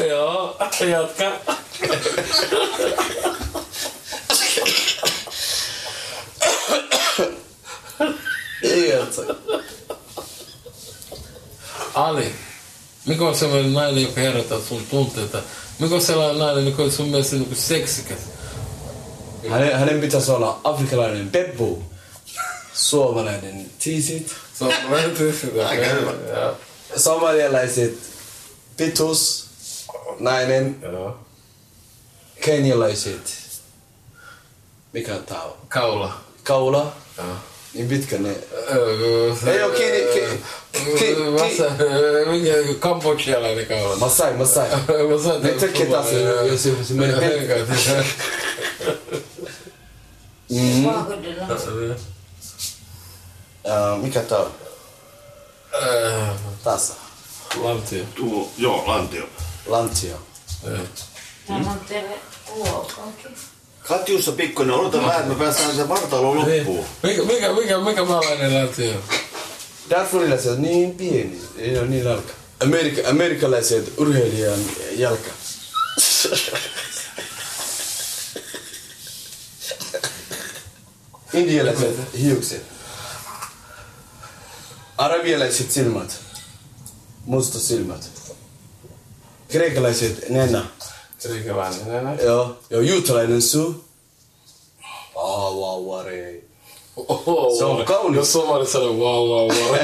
Joo, 0.09 0.57
jatka. 0.91 1.33
Ali, 11.95 12.35
mikä 13.07 13.25
on 13.25 13.35
sellainen 13.35 13.73
nainen, 13.73 14.03
joka 14.03 14.21
herättää 14.21 14.61
sun 14.69 14.87
tunteita? 14.91 15.43
Mikä 15.79 15.95
on 15.95 16.03
sellainen 16.03 16.39
nainen, 16.39 16.67
joka 16.67 16.83
on 16.83 16.93
sun 16.93 17.09
mielestä 17.09 17.37
niin 17.37 17.57
seksikäs? 17.57 18.19
Hänen, 19.51 19.79
hänen 19.79 20.01
pitäisi 20.01 20.31
olla 20.31 20.61
afrikkalainen 20.65 21.31
peppu, 21.31 21.83
suomalainen 22.75 23.71
tiisit, 23.79 24.35
Suomalainen 24.59 25.17
somalialaiset 26.97 27.99
pitus, 28.77 29.47
nainen, 30.19 30.77
kenialaiset, 32.41 33.43
mikä 34.93 35.15
on 35.15 35.25
tää 35.25 35.43
on? 35.43 35.57
Kaula. 35.69 36.21
Kaula. 36.45 36.93
Joo. 37.19 37.27
Niin 37.75 37.89
pitkä 37.89 38.19
ne. 38.19 38.29
Ei 38.29 38.79
Ei 39.47 39.63
oo 39.63 39.71
Mikä 42.31 42.53
kambodjalainen 42.79 43.67
kaula? 43.67 43.97
Masai, 43.97 44.33
Masai. 44.33 44.69
Masai. 45.13 45.41
Ne 45.41 45.49
tekee 45.51 45.87
taas, 45.87 46.07
jos 46.51 46.63
se- 46.63 46.95
menee 46.95 47.21
pelkkään. 47.21 48.05
Mm. 50.51 50.85
Ja, 53.65 53.97
mikä 54.03 54.21
tää 54.21 54.39
on? 54.39 54.53
Tässä. 56.65 56.95
Lantio. 57.63 58.05
Tuo, 58.15 58.51
joo, 58.59 58.85
lantio. 58.87 59.25
Lantio. 59.67 60.17
Täällä 61.47 62.11
on. 62.61 62.87
Katjussa 63.89 64.33
pikkuinen, 64.33 64.75
odota 64.75 65.03
vähän, 65.03 65.21
että 65.21 65.29
me 65.29 65.35
päästään 65.45 65.77
sen 65.77 65.89
vartalo 65.89 66.35
loppuun. 66.37 66.85
Mikä, 67.03 67.23
mikä, 67.23 67.53
mikä, 67.53 67.79
mikä 67.79 68.05
maalainen 68.05 68.55
lantio? 68.55 68.93
Darfurilaiset 69.93 70.53
on 70.53 70.63
niin 70.63 70.95
pieni, 70.95 71.41
ei 71.59 71.79
ole 71.79 71.87
niin 71.87 72.05
jalka. 72.05 72.33
Amerika, 72.63 73.09
amerikkalaiset 73.09 73.99
urheilijan 73.99 74.61
jalka. 74.97 75.31
Indialaiset 81.35 81.97
hiukset. 82.19 82.63
Arabialaiset 84.99 85.71
silmät. 85.71 86.21
Musta 87.25 87.59
silmät. 87.59 88.11
Kreikalaiset 89.49 90.29
nenä. 90.29 90.65
Kreikkalainen 91.23 91.89
nenä? 91.89 92.15
Joo. 92.15 92.59
Ja 92.71 92.81
juutalainen 92.81 93.43
suu. 93.43 93.85
Ah, 95.17 95.53
Oho, 96.97 97.57
Se 97.59 97.65
on 97.65 97.85
kaunis. 97.85 98.17
Jos 98.17 98.33
somali 98.33 98.67
sanoo 98.67 98.97
wow 98.97 99.29
wow 99.29 99.51
wow. 99.51 99.77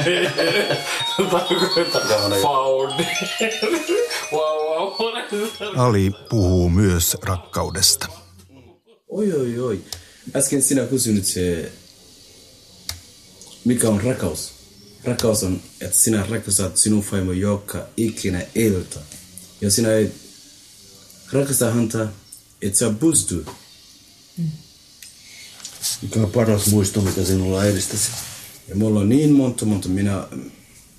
Tarkoittaa 1.31 2.29
found. 2.41 2.93
wow 4.31 4.57
wow 4.65 4.93
wow. 4.99 5.77
Ali 5.77 6.11
puhuu 6.29 6.69
myös 6.69 7.17
rakkaudesta. 7.23 8.07
Oi, 9.09 9.33
oi, 9.33 9.59
oi. 9.59 9.79
Äsken 10.35 10.61
sinä 10.61 10.85
kysynyt 10.85 11.25
se, 11.25 11.71
mikä 13.65 13.89
on 13.89 14.01
rakkaus. 14.03 14.51
Rakkaus 15.03 15.43
on, 15.43 15.61
että 15.81 15.97
sinä 15.97 16.25
rakastat 16.29 16.77
sinun 16.77 17.05
vaimo 17.11 17.31
joka 17.31 17.85
ikinä 17.97 18.41
ilta. 18.55 18.99
Ja 19.61 19.71
sinä 19.71 19.97
et 19.97 20.11
rakasta 21.31 21.71
häntä, 21.71 22.07
et 22.61 22.75
sä 22.75 22.93
pysty. 22.99 23.45
Mikä 26.01 26.19
on 26.19 26.31
paras 26.31 26.67
muisto, 26.67 27.01
mitä 27.01 27.25
sinulla 27.25 27.65
edistäsi? 27.65 28.11
Ja 28.67 28.75
mulla 28.75 28.99
on 28.99 29.09
niin 29.09 29.31
monta, 29.31 29.65
monta 29.65 29.89
minä, 29.89 30.27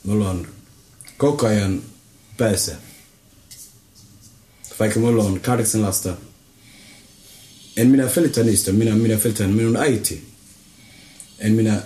mulla 0.04 0.30
on 0.30 0.48
koko 1.16 1.46
ajan 1.46 1.82
päässä. 2.36 2.76
Vaikka 4.78 5.00
mulla 5.00 5.24
on 5.24 5.40
kahdeksan 5.40 5.82
lasta, 5.82 6.16
en 7.76 7.86
minä 7.88 8.10
välitä 8.16 8.42
niistä, 8.42 8.72
minä, 8.72 8.94
minä 8.94 9.18
välitän 9.24 9.50
minun 9.50 9.76
äiti. 9.76 10.30
En 11.38 11.52
minä 11.52 11.82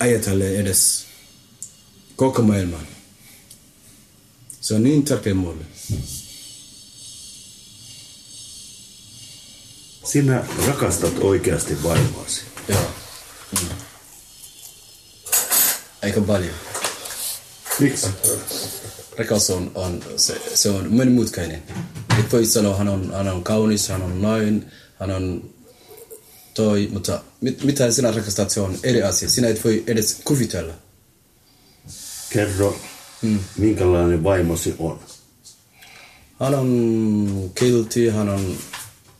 ajatelle 0.00 0.56
edes 0.56 1.04
koko 2.16 2.42
maailman. 2.42 2.86
Se 4.60 4.74
on 4.74 4.82
niin 4.82 5.04
tärkeä 5.04 5.34
mulle. 5.34 5.64
Sinä 10.08 10.44
rakastat 10.66 11.12
oikeasti 11.20 11.82
vaimoasi. 11.82 12.40
Joo. 12.68 12.80
Mm. 13.60 13.68
Aika 16.02 16.20
paljon. 16.20 16.54
Miksi? 17.80 18.06
Rakkaus 19.18 19.50
on, 19.50 19.70
on, 19.74 20.00
se, 20.16 20.40
se 20.54 20.70
on 20.70 20.92
monimutkainen. 20.92 21.62
Et 22.18 22.32
voi 22.32 22.46
sanoa, 22.46 22.76
hän 22.76 22.88
on, 22.88 23.12
hän 23.14 23.28
on 23.28 23.44
kaunis, 23.44 23.88
hän 23.88 24.02
on 24.02 24.22
nainen, 24.22 24.72
hän 25.00 25.10
on 25.10 25.50
toi, 26.54 26.88
mutta 26.92 27.22
mit, 27.40 27.64
mitä 27.64 27.90
sinä 27.90 28.10
rakastat, 28.10 28.50
se 28.50 28.60
on 28.60 28.78
eri 28.82 29.02
asia. 29.02 29.28
Sinä 29.28 29.48
et 29.48 29.64
voi 29.64 29.84
edes 29.86 30.20
kuvitella. 30.24 30.74
Kerro, 32.30 32.80
minkälainen 33.56 34.24
vaimosi 34.24 34.74
on? 34.78 35.00
Hän 36.40 36.54
on 36.54 37.50
kilti, 37.54 38.08
hän 38.08 38.28
on, 38.28 38.56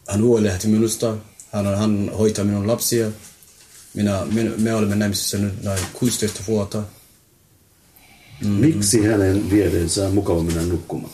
hän 0.08 0.22
huolehtii 0.22 0.70
minusta, 0.70 1.16
hän, 1.52 1.66
on, 1.66 1.78
hän 1.78 2.10
hoitaa 2.18 2.44
minun 2.44 2.66
lapsia. 2.66 3.10
Minä, 3.94 4.26
minä, 4.32 4.50
me 4.56 4.74
olemme 4.74 4.96
naimisissa 4.96 5.38
nyt 5.38 5.62
noin 5.62 5.80
16 5.92 6.42
vuotta. 6.48 6.82
Mm. 8.44 8.50
Miksi 8.50 9.04
hänen 9.04 9.50
vierensä 9.50 10.06
on 10.06 10.14
mukava 10.14 10.42
mennä 10.42 10.62
nukkumaan? 10.62 11.12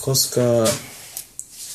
Koska 0.00 0.40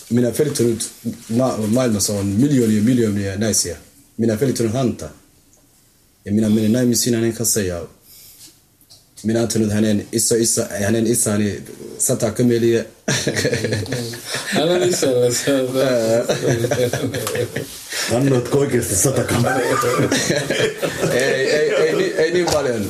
minä 0.10 0.32
välittänyt, 0.40 0.92
ma- 1.36 1.58
maailmassa 1.58 2.14
on 2.14 2.26
miljoonia 2.26 2.84
miljoonia 2.84 3.38
naisia. 3.38 3.78
Minä 4.18 4.40
välittänyt 4.40 4.74
häntä. 4.74 5.10
Ja 6.26 6.32
minä 6.32 6.50
menen 6.50 6.74
naimisiin 6.74 7.16
hänen 7.16 7.34
kanssa 7.34 7.62
ja 7.62 7.82
minä 9.24 9.42
antanut 9.42 9.72
hänen 9.74 10.08
iso, 10.12 10.36
iso, 10.36 10.62
hänen 10.82 11.08
isäni 11.08 11.64
sata 11.98 12.32
kömeliä. 12.32 12.86
Hänen 14.48 14.90
isällensä. 14.90 15.52
Annoitko 18.16 18.58
oikeasti 18.60 18.96
sata 18.96 19.24
kameraa? 19.24 19.60
ei, 21.12 21.52
ei, 21.52 21.76
ei, 21.76 21.96
niin- 21.96 22.14
ei 22.18 22.32
niin 22.32 22.46
paljon. 22.46 22.86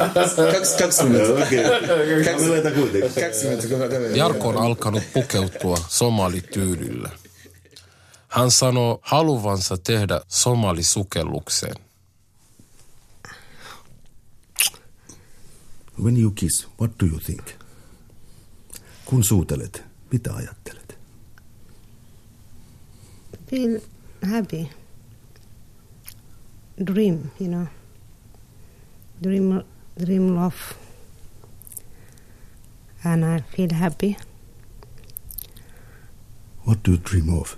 Kaksi, 0.53 0.77
20. 0.83 1.33
Okei. 1.33 1.63
Kameleita 2.25 2.71
kuitenkin. 2.71 3.23
20 3.23 3.67
kömeliä. 3.89 4.15
Jarkko 4.17 4.47
on 4.49 4.57
alkanut 4.57 5.03
pukeutua 5.13 5.77
somalityylillä. 5.87 7.09
Hän 8.27 8.51
sanoo 8.51 8.99
haluvansa 9.01 9.77
tehdä 9.77 10.21
somalisukellukseen. 10.27 11.75
When 15.97 16.17
you 16.17 16.31
kiss, 16.31 16.67
what 16.77 16.99
do 16.99 17.05
you 17.05 17.19
think? 17.19 17.43
Kun 19.05 19.23
suutelet, 19.23 19.83
mitä 20.11 20.33
ajattelet? 20.33 20.85
feel 23.47 23.79
happy. 24.23 24.69
Dream, 26.83 27.31
you 27.39 27.47
know. 27.47 27.67
Dream, 29.21 29.63
dream 29.97 30.35
love. 30.35 30.77
And 33.03 33.23
I 33.23 33.39
feel 33.39 33.71
happy. 33.71 34.17
What 36.63 36.83
do 36.83 36.91
you 36.91 36.97
dream 36.97 37.29
of? 37.39 37.55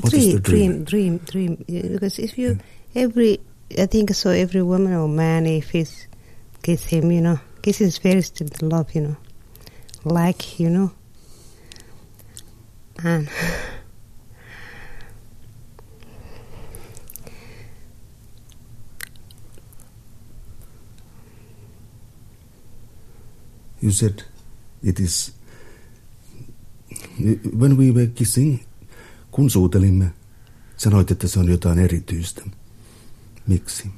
What 0.00 0.12
is 0.14 0.24
dream, 0.24 0.34
the 0.34 0.40
dream? 0.40 0.84
dream, 0.84 1.18
dream, 1.18 1.64
dream. 1.66 1.92
Because 1.92 2.18
if 2.18 2.38
you, 2.38 2.58
every, 2.94 3.40
I 3.76 3.86
think 3.86 4.14
so, 4.14 4.30
every 4.30 4.62
woman 4.62 4.92
or 4.94 5.08
man, 5.08 5.46
if 5.46 5.74
it's 5.74 6.06
kiss 6.62 6.84
him, 6.84 7.10
you 7.10 7.22
know, 7.22 7.40
kiss 7.68 7.82
is 7.82 7.98
very 7.98 8.22
still 8.22 8.48
the 8.48 8.64
love, 8.64 8.94
you 8.94 9.02
know, 9.02 9.16
like, 10.04 10.58
you 10.58 10.70
know, 10.70 10.90
and 13.04 13.28
You 23.80 23.92
said 23.92 24.24
it 24.82 24.98
is 25.00 25.32
When 27.56 27.76
we 27.76 27.92
were 27.92 28.06
kissing, 28.06 28.60
kun 29.30 29.50
suutelimme, 29.50 30.12
sanoit, 30.76 31.10
että 31.10 31.28
se 31.28 31.38
on 31.38 31.48
jotain 31.48 31.78
erityistä. 31.78 32.42
Miksi? 33.46 33.90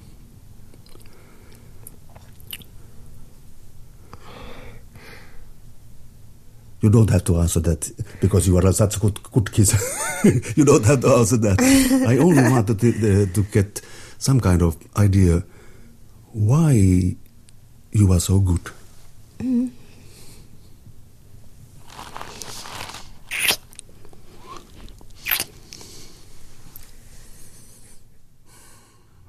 You 6.83 6.89
don't 6.91 7.11
have 7.11 7.25
to 7.25 7.41
answer 7.41 7.61
that 7.61 7.91
because 8.21 8.47
you 8.47 8.57
are 8.57 8.73
such 8.73 8.97
a 8.97 9.01
good, 9.01 9.19
good 9.33 9.53
kisser. 9.53 9.79
you 10.57 10.65
don't 10.65 10.85
have 10.87 11.01
to 11.01 11.09
answer 11.09 11.37
that. 11.37 11.61
I 12.09 12.17
only 12.19 12.43
wanted 12.43 12.81
to, 12.81 12.89
uh, 12.89 13.35
to 13.35 13.43
get 13.53 13.83
some 14.19 14.41
kind 14.41 14.63
of 14.63 14.77
idea 14.97 15.43
why 16.33 17.17
you 17.93 18.13
are 18.13 18.21
so 18.21 18.41
good. 18.41 18.61
Mm. 19.39 19.71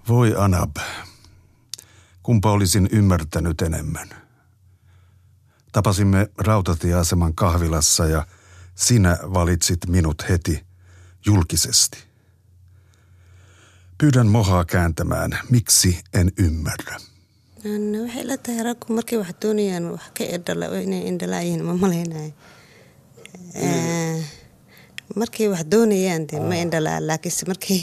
Voi 0.08 0.34
Anab, 0.38 0.76
kumpa 2.24 2.52
olisin 2.52 2.90
ymmärtänyt 2.92 3.62
enemmän. 3.62 4.10
Tapasimme 5.72 6.28
rautatieaseman 6.38 7.34
kahvilassa 7.36 8.06
ja 8.06 8.26
sinä 8.76 9.18
valitsit 9.34 9.80
minut 9.88 10.30
heti 10.30 10.64
julkisesti. 11.26 11.98
Pyydän 13.98 14.28
mohaa 14.28 14.66
kääntämään, 14.66 15.40
miksi 15.50 16.00
en 16.14 16.32
ymmärrä. 16.38 16.98
No, 17.64 18.04
waxay 18.04 18.24
la 18.28 18.38
tahay 18.38 18.64
raggu 18.64 18.94
markay 18.94 19.20
wax 19.20 19.28
doonayaan 19.42 19.92
wax 19.92 20.02
ka 20.18 20.24
edhala 20.24 20.66
inay 20.66 21.08
indhalaa 21.08 21.42
yihiin 21.42 21.64
ma 21.66 21.74
malaynayo 21.74 22.32
markay 25.16 25.48
wax 25.48 25.62
doonayaan 25.72 26.28
dee 26.32 26.40
ma 26.40 26.56
indhalaa 26.56 27.08
laakiinse 27.08 27.46
markay 27.46 27.80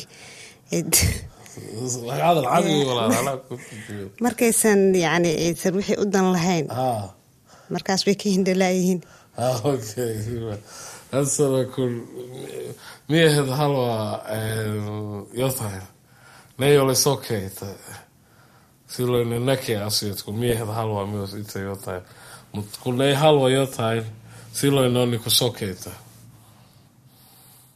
markaysan 4.20 4.94
yani 4.94 5.54
wixii 5.74 5.96
u 5.98 6.12
dan 6.12 6.32
lahayn 6.32 6.66
markaas 7.70 8.06
way 8.06 8.14
ka 8.14 8.28
hindhalaayihiin 8.28 9.02
Ah, 9.38 9.62
haluaa 13.56 14.28
eh, 14.28 15.32
jotain, 15.32 15.82
ne 16.58 16.66
ei 16.66 16.78
ole 16.78 16.94
sokeita. 16.94 17.66
Silloin 18.86 19.30
ne 19.30 19.38
näkee 19.38 19.82
asiat, 19.82 20.22
kun 20.22 20.38
miehet 20.38 20.68
haluaa 20.68 21.06
myös 21.06 21.34
itse 21.34 21.60
jotain. 21.60 22.02
Mutta 22.52 22.78
kun 22.82 22.98
ne 22.98 23.04
ei 23.04 23.14
halua 23.14 23.50
jotain, 23.50 24.04
silloin 24.52 24.94
ne 24.94 24.98
on 24.98 25.10
niinku 25.10 25.30
sokeita. 25.30 25.90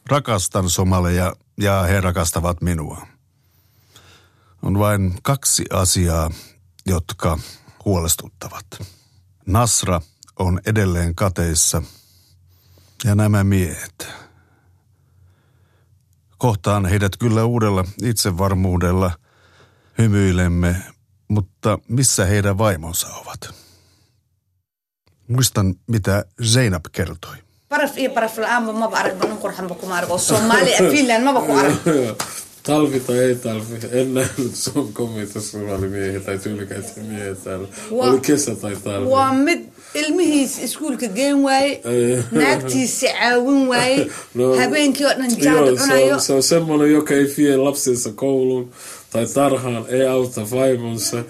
Rakastan 0.06 0.70
somaleja 0.70 1.36
ja 1.60 1.82
he 1.82 2.00
rakastavat 2.00 2.60
minua. 2.60 3.06
On 4.62 4.78
vain 4.78 5.18
kaksi 5.22 5.64
asiaa, 5.70 6.30
jotka 6.86 7.38
huolestuttavat. 7.84 8.66
Nasra 9.46 10.00
on 10.38 10.60
edelleen 10.66 11.14
kateissa 11.14 11.82
ja 13.04 13.14
nämä 13.14 13.44
miehet. 13.44 14.06
Kohtaan 16.38 16.86
heidät 16.86 17.16
kyllä 17.16 17.44
uudella 17.44 17.84
itsevarmuudella, 18.02 19.10
hymyilemme, 19.98 20.76
mutta 21.28 21.78
missä 21.88 22.24
heidän 22.26 22.58
vaimonsa 22.58 23.08
ovat? 23.08 23.54
Muistan, 25.28 25.74
mitä 25.86 26.24
Zeinab 26.44 26.84
kertoi. 26.92 27.36
baraf 27.68 27.96
iyo 27.98 28.10
baraf 28.10 28.38
la-aanba 28.38 28.72
maba 28.72 28.96
aragba 28.98 29.24
nin 29.26 29.38
qurxanba 29.38 29.74
kuma 29.74 29.96
arag 29.96 30.10
oo 30.10 30.18
soomaali 30.18 30.74
ah 30.74 30.90
finland 30.92 31.24
maba 31.24 31.40
ku 31.40 31.52
arag 31.56 31.76
talvi 32.62 33.00
tai 33.00 33.18
ei 33.18 33.34
talvi, 33.34 33.74
en 33.92 34.14
nähnyt 34.14 34.54
sun 34.54 34.92
komeita 34.92 35.38
miehiä 35.90 36.20
tai 36.20 36.38
tyylikäitä 36.38 36.88
miehiä 37.08 37.34
täällä. 37.34 37.68
Wa- 37.92 38.04
Oli 38.10 38.20
kesä 38.20 38.54
tai 38.54 38.76
talvi. 38.84 39.06
waa 39.10 39.32
mid 39.34 39.60
ilmihiis 39.94 40.58
iskuulka 40.58 41.06
geen 41.08 41.36
waaye 41.42 41.80
naagtiisi 42.30 43.06
caawin 43.06 43.68
waaye 43.68 44.06
No, 44.34 44.56
habeenkii 44.58 45.06
oo 45.06 45.12
dhan 45.12 45.30
jaad 45.44 45.66
se 45.76 45.82
cunayo 45.82 46.14
on, 46.14 46.20
se 46.20 46.32
on 46.32 46.42
semmoinen, 46.42 46.92
joka 46.92 47.14
ei 47.14 47.34
vie 47.36 47.56
lapsensa 47.56 48.12
kouluun 48.12 48.70
tai 49.10 49.26
tarhaan, 49.34 49.84
ei 49.88 50.06
auta 50.06 50.50
vaimonsa, 50.50 51.24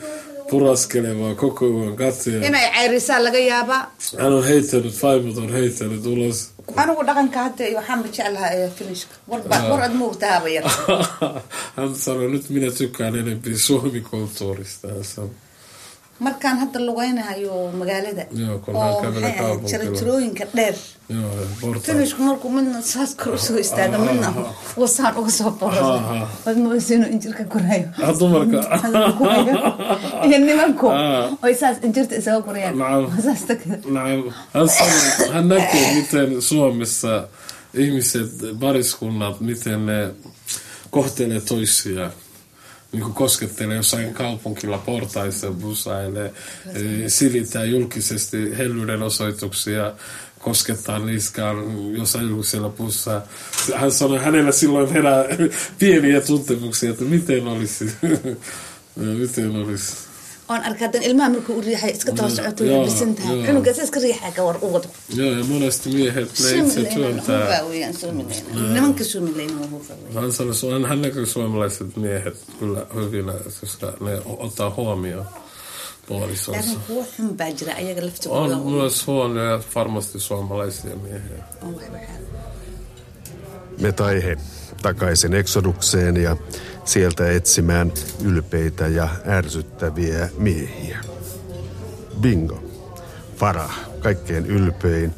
puraskelee 0.51 1.19
vaan 1.19 1.37
koko 1.37 1.67
yön 1.67 1.97
katsoja. 1.97 2.47
inay 2.47 2.71
cayrisaa 2.75 3.25
laga 3.25 3.39
yaabaa 3.39 3.95
Hän 4.19 4.33
on 4.33 4.45
heittänyt, 4.45 5.03
vaimot 5.03 5.37
on 5.37 5.53
heittänyt 5.53 6.07
ulos 6.07 6.51
anigu 6.83 7.03
dhaqanka 7.09 7.39
hadda 7.47 7.65
waxaan 7.79 8.03
jeclahaa 8.17 8.69
finishka 8.79 9.15
war 9.29 9.41
ah. 9.51 9.87
ad 9.87 9.95
moogtahaaba 10.03 10.49
yar. 10.49 10.65
Han 11.77 11.95
sanonut 11.95 12.51
mina 12.51 12.71
su 12.71 12.89
kalena 12.99 13.35
bisomi 13.45 14.01
kontorista 14.11 14.89
markaan 16.21 16.59
hadda 16.63 16.79
lugeynahayo 16.87 17.55
magaalada 17.81 18.25
oo 18.75 19.03
maxay 19.03 19.35
ahayd 19.41 19.61
jarajarooyinka 19.71 20.45
dheer. 20.57 20.75
Finishku 21.87 22.23
markuu 22.23 22.51
midna 22.51 22.83
saas 22.83 23.17
u 23.35 23.39
soo 23.39 23.59
istaaga 23.65 23.99
midna 23.99 24.29
wasaan 24.77 25.17
uga 25.19 25.31
soo 25.31 25.51
boro 25.51 26.01
wadmaosiinu 26.47 27.07
injirka 27.15 27.45
korayo 27.45 27.89
iyo 30.27 30.39
nimanku. 30.39 30.87
Oy 31.43 31.55
saas 31.55 31.77
injirta 31.87 32.15
isaga 32.17 32.41
korayaan 32.47 32.77
miten 35.97 36.43
suomessa 36.43 37.29
miten 39.41 39.87
ne 39.87 39.99
kohtelee 40.91 41.41
Niin 42.93 43.03
kuin 43.03 43.15
koskettelee 43.15 43.77
jossain 43.77 44.15
kaupunkilla 44.15 44.79
portaissa, 44.79 45.51
busailee, 45.51 46.33
eh, 46.67 46.83
silittää 47.07 47.65
julkisesti 47.65 48.59
hellyyden 48.59 49.03
osoituksia, 49.03 49.93
koskettaa 50.39 50.99
niskaan 50.99 51.57
jossain 51.97 52.29
julkisella 52.29 52.69
bussa. 52.69 53.23
Hän 53.75 53.93
sanoi, 53.93 54.19
hänellä 54.19 54.53
silloin 54.53 54.93
herää 54.93 55.25
pieniä 55.79 56.21
tuntemuksia, 56.21 56.91
että 56.91 57.05
miten 57.05 57.47
olisi, 57.49 57.93
miten 59.21 59.51
olisi. 59.51 60.12
Oon 60.53 60.63
arkaa 60.69 60.87
hadan 60.89 61.03
ilmaha 61.09 61.29
markuu 61.35 61.55
u 61.61 61.63
riixay 61.69 61.93
iska 61.97 62.13
daba 62.17 62.31
socoto 62.37 62.61
Joo, 62.65 62.79
labisan 62.79 63.11
tahay 63.19 63.37
joo. 63.37 63.47
cunugaasa 63.47 63.83
iska 63.87 64.01
riixaa 64.07 64.33
ka 64.37 64.41
war 64.47 64.57
u 64.65 64.69
wado 64.75 64.89
nimanka 68.75 69.05
suumileena 69.11 69.55
takaisin 84.83 85.35
eksodukseen 85.35 86.17
ja 86.17 86.37
sieltä 86.85 87.31
etsimään 87.31 87.93
ylpeitä 88.25 88.87
ja 88.87 89.09
ärsyttäviä 89.27 90.29
miehiä. 90.39 90.99
Bingo. 92.21 92.63
Farah, 93.37 93.81
kaikkein 94.01 94.47
ylpein, 94.47 95.15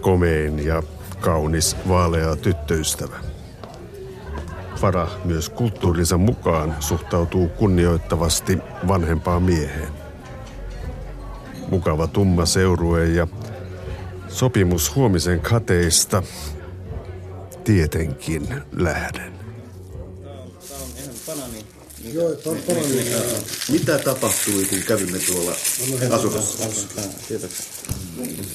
komein 0.00 0.66
ja 0.66 0.82
kaunis 1.20 1.76
vaalea 1.88 2.36
tyttöystävä. 2.36 3.16
Farah 4.76 5.24
myös 5.24 5.50
kulttuurinsa 5.50 6.18
mukaan 6.18 6.76
suhtautuu 6.80 7.48
kunnioittavasti 7.48 8.58
vanhempaan 8.88 9.42
mieheen. 9.42 9.92
Mukava 11.70 12.06
tumma 12.06 12.46
seurue 12.46 13.06
ja 13.06 13.26
sopimus 14.28 14.94
huomisen 14.94 15.40
kateista 15.40 16.22
tietenkin 17.64 18.62
lähden. 18.72 19.34
Joo, 22.12 22.30
pan- 22.30 22.62
banani. 22.66 23.14
Mitä 23.68 23.98
tapahtui, 23.98 24.64
kun 24.64 24.78
kävimme 24.78 25.18
tuolla 25.18 25.56
asunnossa? 26.10 26.58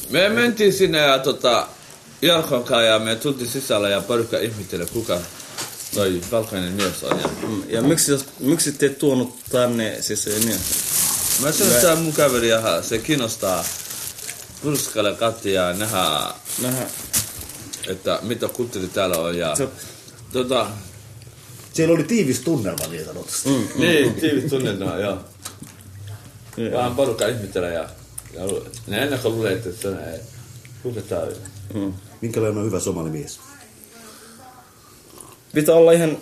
Me 0.10 0.30
mentiin 0.30 0.74
sinne 0.74 0.97
ja 0.97 1.20
tota, 1.20 1.68
Jarkon 2.22 2.64
kanssa 2.64 2.82
ja 2.82 2.99
me 2.99 3.16
tultiin 3.16 3.49
sisällä 3.49 3.89
ja 3.89 4.01
porukka 4.01 4.38
ihmetteli, 4.38 4.86
kuka 4.86 5.20
toi 5.93 6.22
valkoinen 6.32 6.74
mies 6.74 7.03
on. 7.03 7.20
Ja, 7.20 7.30
Ja 7.70 7.82
miksi, 7.82 8.12
miksi 8.39 8.72
te 8.72 8.89
tuonut 8.89 9.36
tänne 9.51 9.97
siis 10.01 10.24
se 10.24 10.30
niin? 10.30 10.60
mä 11.41 11.51
sanoin, 11.51 11.76
että 11.76 11.95
mun 11.95 12.14
kaveri 12.14 12.49
ja 12.49 12.82
se 12.82 12.97
kiinnostaa 12.97 13.66
purskalle 14.62 15.16
kattia 15.16 15.62
ja 15.68 15.74
nähdä, 15.74 16.34
nähdä, 16.62 16.88
että 17.89 18.19
mitä 18.21 18.47
kulttuuri 18.47 18.87
täällä 18.87 19.17
on. 19.17 19.37
Ja, 19.37 19.55
Se- 19.55 19.67
tota, 20.33 20.67
Siellä 21.73 21.93
oli 21.95 22.03
tiivis 22.03 22.39
tunnelma 22.39 22.87
niin 22.87 23.05
sanotusti. 23.05 23.49
mm, 23.49 23.67
niin, 23.75 24.13
tiivis 24.13 24.49
tunnelma, 24.49 24.95
joo. 24.97 25.17
Vähän 26.71 26.95
porukka 26.95 27.27
ihmettelee 27.27 27.73
ja, 27.73 27.89
ja 28.33 28.41
ne 28.87 29.03
ennen 29.03 29.19
kuin 29.19 29.33
luulee, 29.35 29.53
että 29.53 29.69
se 29.81 29.87
on. 29.87 29.97
Mm. 31.73 31.93
Minkälainen 32.21 32.57
on 32.57 32.65
hyvä 32.65 32.79
somalimies? 32.79 33.39
Pitää 35.53 35.75
olla 35.75 35.91
ihan 35.91 36.17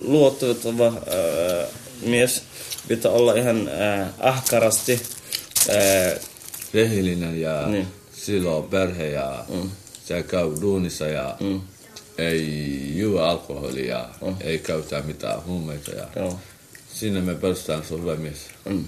luotettava 0.00 0.86
ää, 0.86 1.66
mies. 2.02 2.42
Pitää 2.88 3.10
olla 3.10 3.34
ihan 3.34 3.68
ää, 3.68 4.12
ahkarasti. 4.20 5.02
Ää, 5.68 6.16
Rehellinen 6.74 7.40
ja 7.40 7.66
Niin. 7.66 7.88
Silloin 8.24 8.64
perhe 8.64 9.10
ja 9.10 9.44
Mm. 9.48 9.70
se 10.04 10.22
käy 10.22 10.50
duunissa 10.60 11.06
ja 11.06 11.36
Mm. 11.40 11.60
ei 12.18 12.92
juo 12.98 13.20
alkoholia, 13.20 14.08
Mm. 14.20 14.36
ei 14.40 14.58
käytä 14.58 15.02
mitään 15.02 15.44
huumeita. 15.44 15.90
Ja 15.90 16.08
Joo. 16.16 16.38
Sinne 16.94 17.20
me 17.20 17.34
perustetaan, 17.34 17.84
se 17.84 17.94
on 17.94 18.02
hyvä 18.02 18.16
mies. 18.16 18.36
Mm. 18.68 18.84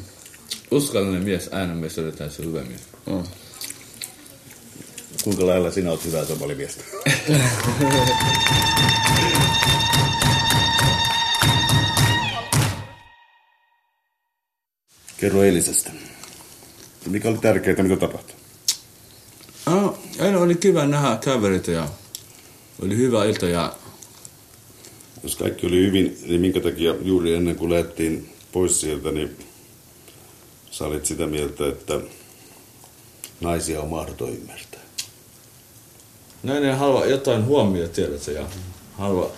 Uskallinen 0.70 1.22
mies, 1.24 1.49
aina 1.53 1.74
me 1.74 1.89
sydetään 1.89 2.31
se 2.31 2.43
on 2.43 2.49
hyvä 2.49 2.62
mies. 2.62 2.81
Mm. 3.07 3.22
Kuinka 5.24 5.47
lailla 5.47 5.70
sinä 5.70 5.91
olet 5.91 6.05
hyvä 6.05 6.24
somalimiestä? 6.24 6.85
Kerro 15.20 15.43
eilisestä. 15.43 15.91
Mikä 17.07 17.28
oli 17.28 17.39
tärkeää, 17.39 17.83
mitä 17.83 17.97
tapahtui? 17.97 18.37
Ah, 19.66 19.94
eilen 20.18 20.36
oli 20.36 20.54
kiva 20.54 20.86
nähdä 20.86 21.18
kavereita 21.24 21.70
ja 21.70 21.88
oli 22.82 22.96
hyvä 22.96 23.24
ilta 23.24 23.48
ja 23.48 23.74
Jos 25.22 25.36
kaikki 25.36 25.66
oli 25.66 25.86
hyvin, 25.86 26.18
niin 26.26 26.40
minkä 26.40 26.61
takia 26.61 26.94
juuri 27.02 27.34
ennen 27.34 27.56
kuin 27.56 27.70
lähdettiin 27.70 28.34
pois 28.52 28.80
sieltä, 28.80 29.11
niin 29.11 29.36
sä 30.70 30.84
olit 30.84 31.06
sitä 31.06 31.26
mieltä, 31.26 31.68
että 31.68 32.00
naisia 33.40 33.80
on 33.80 33.88
mahdoton 33.88 34.32
ymmärtää. 34.32 34.80
näin 36.42 36.64
ei 36.64 36.74
halua 36.74 37.06
jotain 37.06 37.44
huomioon 37.44 37.90
tiedätkö 37.90 38.32
ja 38.32 38.46
halua 38.92 39.32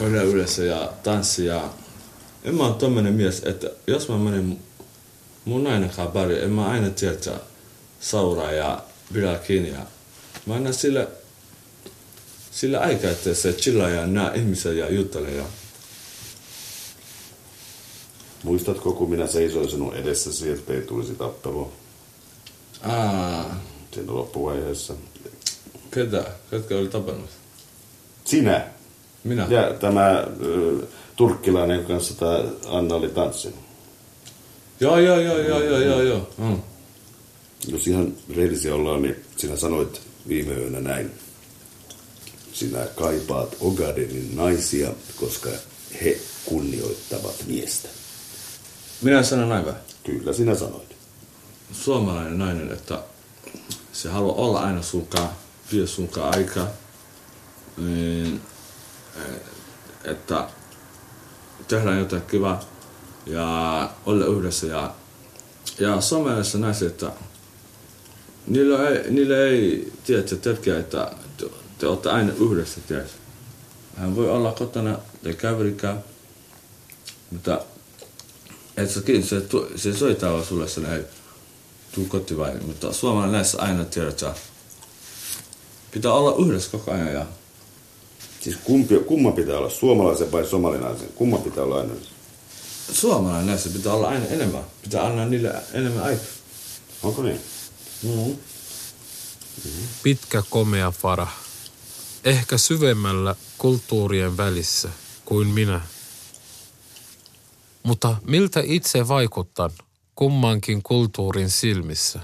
olla 0.00 0.22
yhdessä 0.22 0.62
ja 0.62 0.92
tanssia. 1.02 1.54
Ja 1.54 1.70
en 2.44 2.54
mä 2.54 2.66
ole 2.66 2.74
tommonen 2.74 3.14
mies, 3.14 3.42
että 3.44 3.70
jos 3.86 4.08
mä 4.08 4.18
menen 4.18 4.58
mun 5.44 5.64
nainen 5.64 5.90
kanssa 5.90 6.06
pari, 6.06 6.42
en 6.42 6.50
mä 6.50 6.68
aina 6.68 6.90
tiedä 6.90 7.40
sauraa 8.00 8.52
ja 8.52 8.82
pidä 9.12 9.38
kiinni. 9.46 9.68
Ja 9.70 9.86
mä 10.46 10.54
annan 10.54 10.74
sille, 10.74 11.08
sille 12.50 12.78
aikaa, 12.78 13.10
että 13.10 13.34
se 13.34 13.52
chillaa 13.52 13.88
ja 13.88 14.06
näe 14.06 14.36
ihmisiä 14.38 14.72
ja 14.72 14.92
juttelee. 14.92 15.34
Ja 15.34 15.44
Muistatko, 18.44 18.92
kun 18.92 19.10
minä 19.10 19.26
seisoin 19.26 19.70
sinun 19.70 19.94
edessäsi, 19.94 20.50
ettei 20.50 20.82
tulisi 20.82 21.14
tappelua 21.14 21.72
Aa, 22.82 23.60
siinä 23.94 24.12
loppuvaiheessa? 24.14 24.94
ketä? 25.90 26.24
Ketkä 26.50 26.76
oli 26.76 26.88
tapannut? 26.88 27.30
Sinä. 28.24 28.66
Minä? 29.24 29.46
Ja 29.50 29.72
tämä 29.80 30.24
ö, 30.44 30.86
turkkilainen, 31.16 31.84
kanssa 31.84 32.14
tämä 32.14 32.38
Anna 32.66 32.94
oli 32.94 33.08
tanssinut. 33.08 33.58
Joo, 34.80 34.98
joo, 34.98 35.20
joo, 35.20 35.38
joo, 35.38 35.62
joo, 35.62 35.78
joo, 35.80 36.02
joo. 36.02 36.28
Mm. 36.38 36.62
Jos 37.66 37.86
ihan 37.86 38.14
rehellisiä 38.36 38.74
ollaan, 38.74 39.02
niin 39.02 39.16
sinä 39.36 39.56
sanoit 39.56 40.00
viime 40.28 40.54
yönä 40.54 40.80
näin. 40.80 41.10
Sinä 42.52 42.86
kaipaat 42.96 43.56
Ogadenin 43.60 44.36
naisia, 44.36 44.90
koska 45.16 45.50
he 46.02 46.20
kunnioittavat 46.44 47.44
miestä. 47.46 47.88
Minä 49.02 49.22
sanon 49.22 49.64
vai? 49.64 49.74
Kyllä 50.04 50.32
sinä 50.32 50.54
sanoit. 50.54 50.96
Suomalainen 51.72 52.38
nainen, 52.38 52.72
että 52.72 53.02
se 53.92 54.08
haluaa 54.08 54.36
olla 54.36 54.60
aina 54.60 54.82
sunkaan, 54.82 55.28
vie 55.72 55.86
sunkaan 55.86 56.34
aikaa. 56.36 56.68
Niin, 57.76 58.40
eh, 59.16 59.40
että 60.04 60.48
tehdään 61.68 61.98
jotain 61.98 62.22
kivaa 62.22 62.60
ja 63.26 63.90
olla 64.06 64.26
yhdessä. 64.26 64.66
Ja, 64.66 64.94
ja 65.78 66.00
suomalaisessa 66.00 66.58
näissä, 66.58 66.86
että 66.86 67.12
niillä 68.48 68.88
ei, 68.88 69.10
niillä 69.10 69.36
ei 69.36 69.92
tiedä, 70.04 70.22
tärkeää, 70.22 70.78
että 70.78 71.10
te, 71.36 71.46
te 71.78 71.86
olette 71.86 72.10
aina 72.10 72.32
yhdessä, 72.40 72.80
tiedätkö? 72.88 73.12
Hän 73.96 74.16
voi 74.16 74.30
olla 74.30 74.52
kotona 74.52 74.98
tai 75.22 75.34
käverikään, 75.34 76.04
mutta 77.30 77.60
et 78.76 78.90
sä 78.90 79.00
kiinni, 79.00 79.26
se, 79.26 79.42
se 79.76 79.96
soittaa 79.96 80.32
vaan 80.32 80.44
sulle 80.44 80.68
sen, 80.68 80.86
hei, 80.86 81.02
tuu 81.94 82.04
kotiin 82.04 82.38
vai. 82.38 82.54
Mutta 82.66 82.92
suomalainen 82.92 83.32
näissä 83.32 83.58
aina 83.62 83.84
tiedät, 83.84 84.10
että 84.10 84.34
pitää 85.90 86.12
olla 86.12 86.46
yhdessä 86.46 86.70
koko 86.70 86.90
ajan. 86.90 87.12
Ja 87.12 87.26
Siis 88.40 88.56
kumpi, 88.64 88.98
kumman 88.98 89.32
pitää 89.32 89.58
olla, 89.58 89.70
suomalaisen 89.70 90.32
vai 90.32 90.46
somalinaisen? 90.46 91.08
Kumman 91.14 91.42
pitää 91.42 91.64
olla 91.64 91.80
aina? 91.80 91.94
suomalainen 92.92 93.46
näissä 93.46 93.70
pitää 93.70 93.92
olla 93.92 94.08
aina 94.08 94.26
enemmän. 94.26 94.62
Pitää 94.82 95.06
antaa 95.06 95.24
niille 95.24 95.54
enemmän 95.72 96.04
aikaa. 96.04 96.26
Onko 97.02 97.22
niin? 97.22 97.40
Mm-hmm. 98.03 98.37
Pitkä 100.03 100.43
komea 100.49 100.91
fara. 100.91 101.27
Ehkä 102.23 102.57
syvemmällä 102.57 103.35
kulttuurien 103.57 104.37
välissä 104.37 104.89
kuin 105.25 105.47
minä. 105.47 105.81
Mutta 107.83 108.15
miltä 108.27 108.61
itse 108.65 109.07
vaikutan 109.07 109.71
kummankin 110.15 110.83
kulttuurin 110.83 111.49
silmissä? 111.49 112.19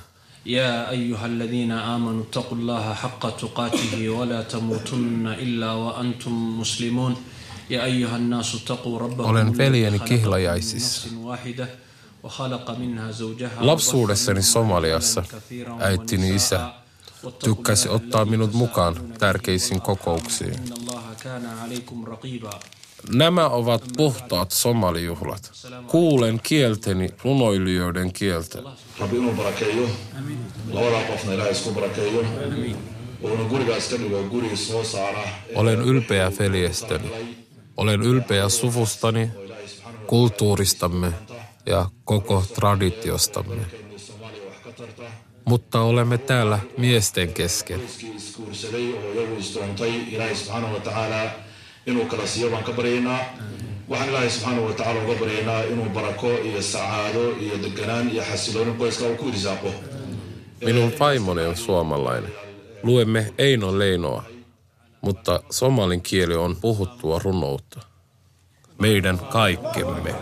يا 0.46 0.90
أيها 0.90 1.26
الذين 1.26 1.72
آمنوا 1.72 2.24
اتقوا 2.24 2.58
الله 2.58 2.94
حق 2.94 3.24
تقاته 3.38 4.10
ولا 4.10 4.42
تموتن 4.44 5.28
إلا 5.28 5.72
وأنتم 5.72 6.60
مسلمون 6.60 7.16
يا 7.70 7.84
أيها 7.84 8.16
الناس 8.16 8.56
اتقوا 8.56 9.00
ربكم 9.00 9.30
Olen 9.30 9.48
الذي 9.48 9.58
veljeni 9.58 10.00
خلقكم 10.00 10.14
من 10.14 10.20
kihlajaisissa. 10.20 11.10
Lapsuudessani 13.59 14.43
Somaliassa 14.43 15.23
äitini 15.81 16.35
isä 16.35 16.71
tykkäsi 17.45 17.89
ottaa 17.89 18.25
minut 18.25 18.53
mukaan 18.53 18.97
tärkeisiin 19.19 19.81
kokouksiin. 19.81 20.55
Nämä 23.13 23.49
ovat 23.49 23.85
puhtaat 23.97 24.51
somalijuhlat. 24.51 25.53
Kuulen 25.87 26.41
kielteni 26.43 27.09
runoilijoiden 27.25 28.13
kieltä. 28.13 28.59
Olen 35.55 35.81
ylpeä 35.81 36.33
veljestäni. 36.39 37.13
Olen 37.77 38.03
ylpeä 38.03 38.49
suvustani, 38.49 39.31
kulttuuristamme 40.07 41.13
ja 41.67 41.87
koko 42.05 42.45
traditiostamme. 42.55 43.63
Mutta 45.45 45.81
olemme 45.81 46.19
täällä 46.19 46.59
miesten 46.79 47.33
kesken. 47.33 47.81
Minun 60.65 60.93
vaimoni 61.01 61.43
on 61.43 61.57
suomalainen. 61.57 62.33
Luemme 62.83 63.35
Eino 63.39 63.79
Leinoa, 63.79 64.25
mutta 65.01 65.41
somalin 65.51 66.03
kieli 66.03 66.35
on 66.35 66.57
puhuttua 66.57 67.21
runoutta. 67.25 67.81
Meidän 68.79 69.19
kaikkemme. 69.19 70.15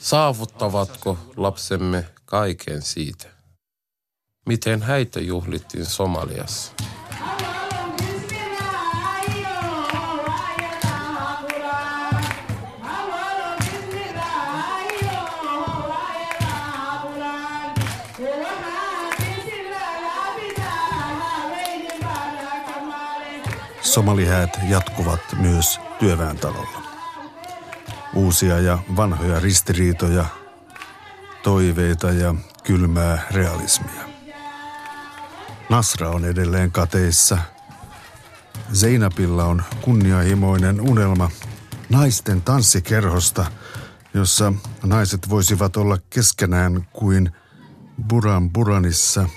Saavuttavatko 0.00 1.18
lapsemme 1.36 2.04
kaiken 2.24 2.82
siitä? 2.82 3.26
Miten 4.46 4.82
häitä 4.82 5.20
juhlittiin 5.20 5.86
Somaliassa? 5.86 6.72
Somalihäät 23.92 24.60
jatkuvat 24.68 25.20
myös 25.40 25.80
työväentalolla. 25.98 26.82
Uusia 28.14 28.60
ja 28.60 28.78
vanhoja 28.96 29.40
ristiriitoja, 29.40 30.24
toiveita 31.42 32.10
ja 32.10 32.34
kylmää 32.64 33.26
realismia. 33.30 34.02
Nasra 35.70 36.10
on 36.10 36.24
edelleen 36.24 36.72
kateissa. 36.72 37.38
Zeinapilla 38.74 39.44
on 39.44 39.62
kunnianhimoinen 39.82 40.80
unelma 40.80 41.30
naisten 41.88 42.42
tanssikerhosta, 42.42 43.46
jossa 44.14 44.52
naiset 44.84 45.30
voisivat 45.30 45.76
olla 45.76 45.98
keskenään 46.10 46.88
kuin 46.92 47.32
Buran 48.08 48.50
Buranissa, 48.50 49.28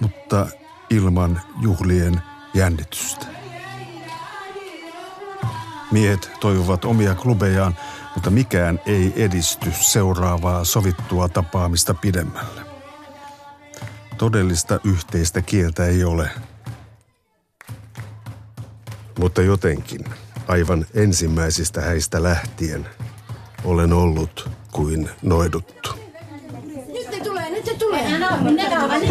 mutta 0.00 0.46
ilman 0.90 1.40
juhlien 1.60 2.22
jännitystä. 2.54 3.26
Miehet 5.92 6.30
toivovat 6.40 6.84
omia 6.84 7.14
klubejaan, 7.14 7.76
mutta 8.14 8.30
mikään 8.30 8.80
ei 8.86 9.12
edisty 9.16 9.72
seuraavaa 9.80 10.64
sovittua 10.64 11.28
tapaamista 11.28 11.94
pidemmälle. 11.94 12.60
Todellista 14.18 14.80
yhteistä 14.84 15.42
kieltä 15.42 15.86
ei 15.86 16.04
ole. 16.04 16.30
Mutta 19.18 19.42
jotenkin, 19.42 20.04
aivan 20.48 20.86
ensimmäisistä 20.94 21.80
häistä 21.80 22.22
lähtien, 22.22 22.88
olen 23.64 23.92
ollut 23.92 24.50
kuin 24.72 25.10
noiduttu. 25.22 25.90
Nyt 26.92 27.10
ne 27.10 27.20
tulee, 27.20 27.50
nyt 27.50 27.66
ne 27.66 27.74
tulee. 27.74 28.04
Ette 28.04 28.28
voi 28.28 29.02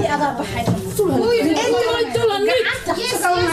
tulla 0.92 1.28
nyt. 1.28 1.56
Ette 1.58 1.86
voi 1.92 2.12
tulla 2.14 2.40
nyt. 2.40 3.53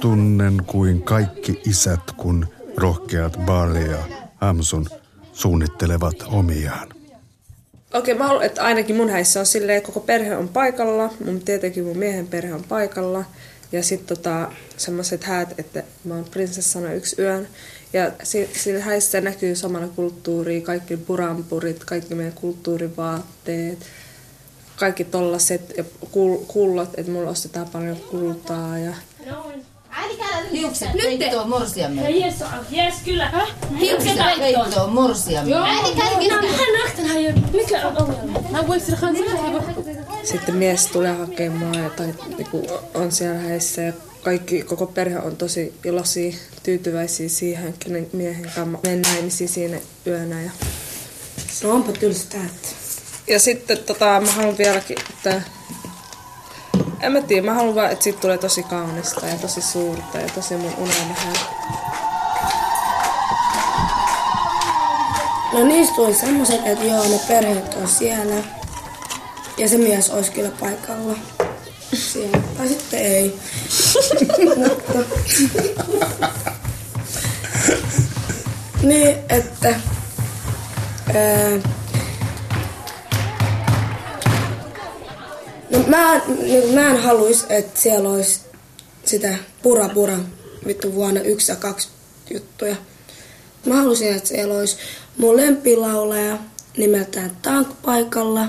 Tunnen 0.00 0.62
kuin 0.66 1.02
kaikki 1.02 1.60
isät, 1.66 2.00
kun 2.16 2.46
rohkeat 2.76 3.38
Barley 3.46 3.90
ja 3.90 3.98
Amson 4.40 4.86
suunnittelevat 5.32 6.14
omiaan. 6.26 6.88
Okei, 7.94 8.14
mä 8.14 8.26
haluan, 8.26 8.44
että 8.44 8.62
ainakin 8.62 8.96
mun 8.96 9.10
häissä 9.10 9.40
on 9.40 9.46
silleen, 9.46 9.78
että 9.78 9.86
koko 9.86 10.00
perhe 10.00 10.36
on 10.36 10.48
paikalla. 10.48 11.12
Mun, 11.24 11.40
tietenkin 11.40 11.84
mun 11.84 11.98
miehen 11.98 12.26
perhe 12.26 12.54
on 12.54 12.64
paikalla. 12.64 13.24
Ja 13.72 13.82
sitten 13.82 14.16
tota, 14.16 14.50
semmoiset 14.76 15.24
häät, 15.24 15.54
että 15.58 15.82
mä 16.04 16.14
oon 16.14 16.24
prinsessana 16.30 16.92
yksi 16.92 17.22
yön. 17.22 17.48
Ja 17.92 18.10
si- 18.22 18.50
sillä 18.52 18.84
häissä 18.84 19.20
näkyy 19.20 19.56
samalla 19.56 19.88
kulttuuri, 19.88 20.60
kaikki 20.60 20.96
burampurit, 20.96 21.84
kaikki 21.84 22.14
meidän 22.14 22.32
kulttuurivaatteet, 22.34 23.78
kaikki 24.76 25.04
tollaset 25.04 25.72
ja 25.76 25.84
kul- 26.04 26.44
kullot, 26.46 26.90
että 26.96 27.12
mulla 27.12 27.30
ostetaan 27.30 27.68
paljon 27.68 27.96
kultaa 27.96 28.78
ja 28.78 28.94
Hiukset 30.52 30.88
peittoo 31.18 31.46
morsiamme. 31.46 32.10
Yes, 32.10 32.34
yes, 32.76 32.94
kyllä. 33.04 33.32
Hiukset 33.80 34.12
peittoo 34.38 34.86
morsiamme. 34.86 35.50
Mikä 37.52 37.88
on 37.88 38.02
ongelma? 38.02 38.40
sitten 40.22 40.54
mies 40.56 40.86
tulee 40.86 41.14
hakemaan 41.14 41.74
ja 41.82 41.90
tai 41.90 42.14
niinku, 42.36 42.66
on 42.94 43.12
siellä 43.12 43.38
häissä 43.38 43.82
ja 43.82 43.92
kaikki, 44.22 44.62
koko 44.62 44.86
perhe 44.86 45.18
on 45.18 45.36
tosi 45.36 45.74
iloisia, 45.84 46.36
tyytyväisiä 46.62 47.28
siihen, 47.28 47.74
kenen 47.78 48.10
miehen 48.12 48.50
kanssa 48.54 48.78
menen 48.82 49.02
naimisiin 49.02 49.48
siinä 49.48 49.80
yönä. 50.06 50.42
Ja... 50.42 50.50
No 51.62 51.70
onpa 51.70 51.92
tylsä 51.92 52.24
että. 52.24 52.68
Ja 53.26 53.40
sitten 53.40 53.78
tota, 53.78 54.20
mä 54.20 54.32
haluan 54.32 54.58
vieläkin, 54.58 54.96
että 55.10 55.42
en 57.00 57.12
mä 57.12 57.20
tiedä, 57.20 57.46
mä 57.46 57.54
haluan 57.54 57.74
vaan, 57.74 57.92
että 57.92 58.02
siitä 58.04 58.20
tulee 58.20 58.38
tosi 58.38 58.62
kaunista 58.62 59.26
ja 59.26 59.36
tosi 59.36 59.60
suurta 59.60 60.18
ja 60.18 60.28
tosi 60.34 60.56
mun 60.56 60.74
unelmahän. 60.78 61.36
No 65.52 65.64
niistä 65.64 65.94
tuli 65.94 66.14
semmoset, 66.14 66.66
että 66.66 66.84
joo, 66.84 67.08
ne 67.08 67.20
perheet 67.28 67.74
on 67.74 67.88
siellä. 67.88 68.34
Ja 69.56 69.68
se 69.68 69.78
mies 69.78 70.10
olisi 70.10 70.30
kyllä 70.30 70.50
paikalla. 70.60 71.18
Siellä. 71.94 72.38
Tai 72.56 72.68
sitten 72.68 73.00
ei. 73.00 73.38
Niin, 78.82 79.16
että... 79.28 79.80
Ää, 81.14 81.50
no 85.70 85.78
mä, 85.86 86.20
niin, 86.42 86.74
mä 86.74 86.90
en 86.90 87.02
haluis, 87.02 87.44
että 87.48 87.80
siellä 87.80 88.08
olisi 88.08 88.40
sitä 89.04 89.38
pura 89.62 89.88
pura 89.88 90.18
vittu 90.66 90.94
vuonna 90.94 91.20
yksi 91.20 91.52
ja 91.52 91.56
kaksi 91.56 91.88
juttuja. 92.34 92.76
Mä 93.66 93.74
halusin, 93.74 94.14
että 94.14 94.28
siellä 94.28 94.54
olisi 94.54 94.76
mun 95.16 95.36
lempilaulaja 95.36 96.38
nimeltään 96.76 97.36
Tank 97.42 97.68
paikalla. 97.82 98.48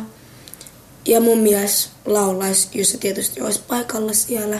Ja 1.06 1.22
mun 1.22 1.38
mies 1.38 1.90
laulaisi, 2.06 2.68
jos 2.74 2.92
se 2.92 2.98
tietysti 2.98 3.42
olisi 3.42 3.62
paikalla 3.68 4.14
siellä. 4.14 4.60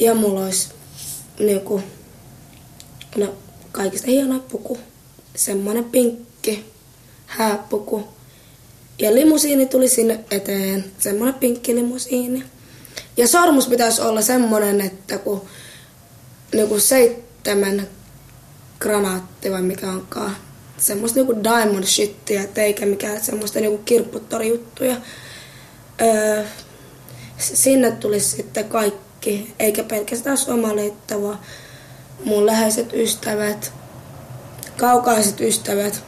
Ja 0.00 0.14
mulla 0.14 0.44
olisi 0.44 0.68
niinku, 1.38 1.82
no, 3.16 3.34
kaikista 3.72 4.06
hieno 4.06 4.40
puku. 4.40 4.78
Semmoinen 5.36 5.84
pinkki 5.84 6.64
hääpuku. 7.26 8.08
Ja 8.98 9.14
limusiini 9.14 9.66
tuli 9.66 9.88
sinne 9.88 10.24
eteen. 10.30 10.84
Semmoinen 10.98 11.34
pinkki 11.34 11.74
limusiini. 11.74 12.44
Ja 13.16 13.28
sormus 13.28 13.68
pitäisi 13.68 14.00
olla 14.00 14.22
semmoinen, 14.22 14.80
että 14.80 15.18
kun 15.18 15.42
niinku 16.52 16.80
seitsemän 16.80 17.88
granaatti 18.80 19.50
vai 19.50 19.62
mikä 19.62 19.90
onkaan. 19.90 20.36
Semmoista 20.78 21.18
niinku 21.18 21.44
diamond 21.44 21.84
shittiä, 21.84 22.44
eikä 22.56 22.86
mikään 22.86 23.24
semmoista 23.24 23.60
niinku 23.60 23.82
kirpputtorijuttuja. 23.84 24.96
Öö, 26.00 26.44
sinne 27.38 27.90
tulisi 27.90 28.36
sitten 28.36 28.64
kaikki, 28.64 29.00
eikä 29.58 29.84
pelkästään 29.84 30.38
somaleita, 30.38 31.22
vaan 31.22 31.38
mun 32.24 32.46
läheiset 32.46 32.92
ystävät, 32.92 33.72
kaukaiset 34.76 35.40
ystävät. 35.40 36.02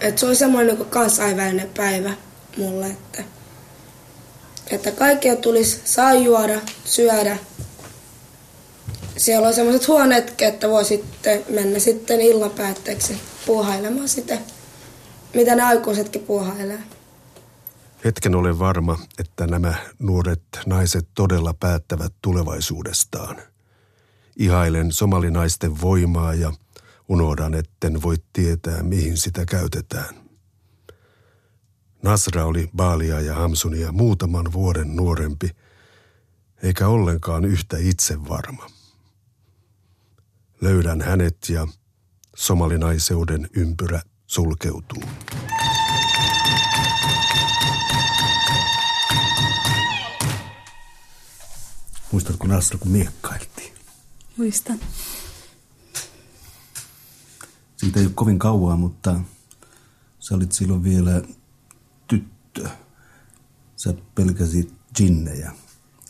Et 0.00 0.18
se 0.18 0.26
oli 0.26 0.34
semmoinen 0.34 0.66
niinku 0.66 0.84
kansainvälinen 0.84 1.70
päivä 1.76 2.10
mulle, 2.56 2.86
että, 2.86 3.22
että 4.70 4.90
kaikkia 4.90 5.36
tulisi 5.36 5.80
saa 5.84 6.14
juoda, 6.14 6.60
syödä, 6.84 7.36
siellä 9.16 9.48
on 9.48 9.54
semmoiset 9.54 9.88
huoneet, 9.88 10.42
että 10.42 10.68
voi 10.68 10.84
sitten 10.84 11.44
mennä 11.48 11.78
sitten 11.78 12.20
illan 12.20 12.50
päätteeksi 12.50 13.20
puuhailemaan 13.46 14.08
sitä, 14.08 14.38
mitä 15.34 15.54
ne 15.54 15.62
aikuisetkin 15.62 16.22
puuhailee. 16.22 16.78
Hetken 18.04 18.34
olen 18.34 18.58
varma, 18.58 18.98
että 19.18 19.46
nämä 19.46 19.74
nuoret 19.98 20.42
naiset 20.66 21.08
todella 21.14 21.54
päättävät 21.54 22.12
tulevaisuudestaan. 22.22 23.36
Ihailen 24.36 24.92
somalinaisten 24.92 25.80
voimaa 25.80 26.34
ja 26.34 26.52
unohdan, 27.08 27.54
etten 27.54 28.02
voi 28.02 28.16
tietää, 28.32 28.82
mihin 28.82 29.16
sitä 29.16 29.44
käytetään. 29.46 30.14
Nasra 32.02 32.44
oli 32.44 32.70
Baalia 32.76 33.20
ja 33.20 33.34
Hamsunia 33.34 33.92
muutaman 33.92 34.52
vuoden 34.52 34.96
nuorempi, 34.96 35.50
eikä 36.62 36.88
ollenkaan 36.88 37.44
yhtä 37.44 37.76
itsevarma. 37.80 38.66
Löydän 40.60 41.00
hänet 41.00 41.36
ja 41.48 41.68
somalinaiseuden 42.36 43.48
ympyrä 43.56 44.02
sulkeutuu. 44.26 45.02
Muistatko 52.12 52.46
Nasra, 52.46 52.78
kun 52.78 52.90
miekkailtiin? 52.90 53.74
Muistan. 54.36 54.80
Siitä 57.76 58.00
ei 58.00 58.06
ole 58.06 58.12
kovin 58.14 58.38
kauaa, 58.38 58.76
mutta 58.76 59.20
sä 60.18 60.34
olit 60.34 60.52
silloin 60.52 60.84
vielä 60.84 61.22
tyttö. 62.08 62.68
Sä 63.76 63.94
pelkäsit 64.14 64.72
jinnejä 64.98 65.52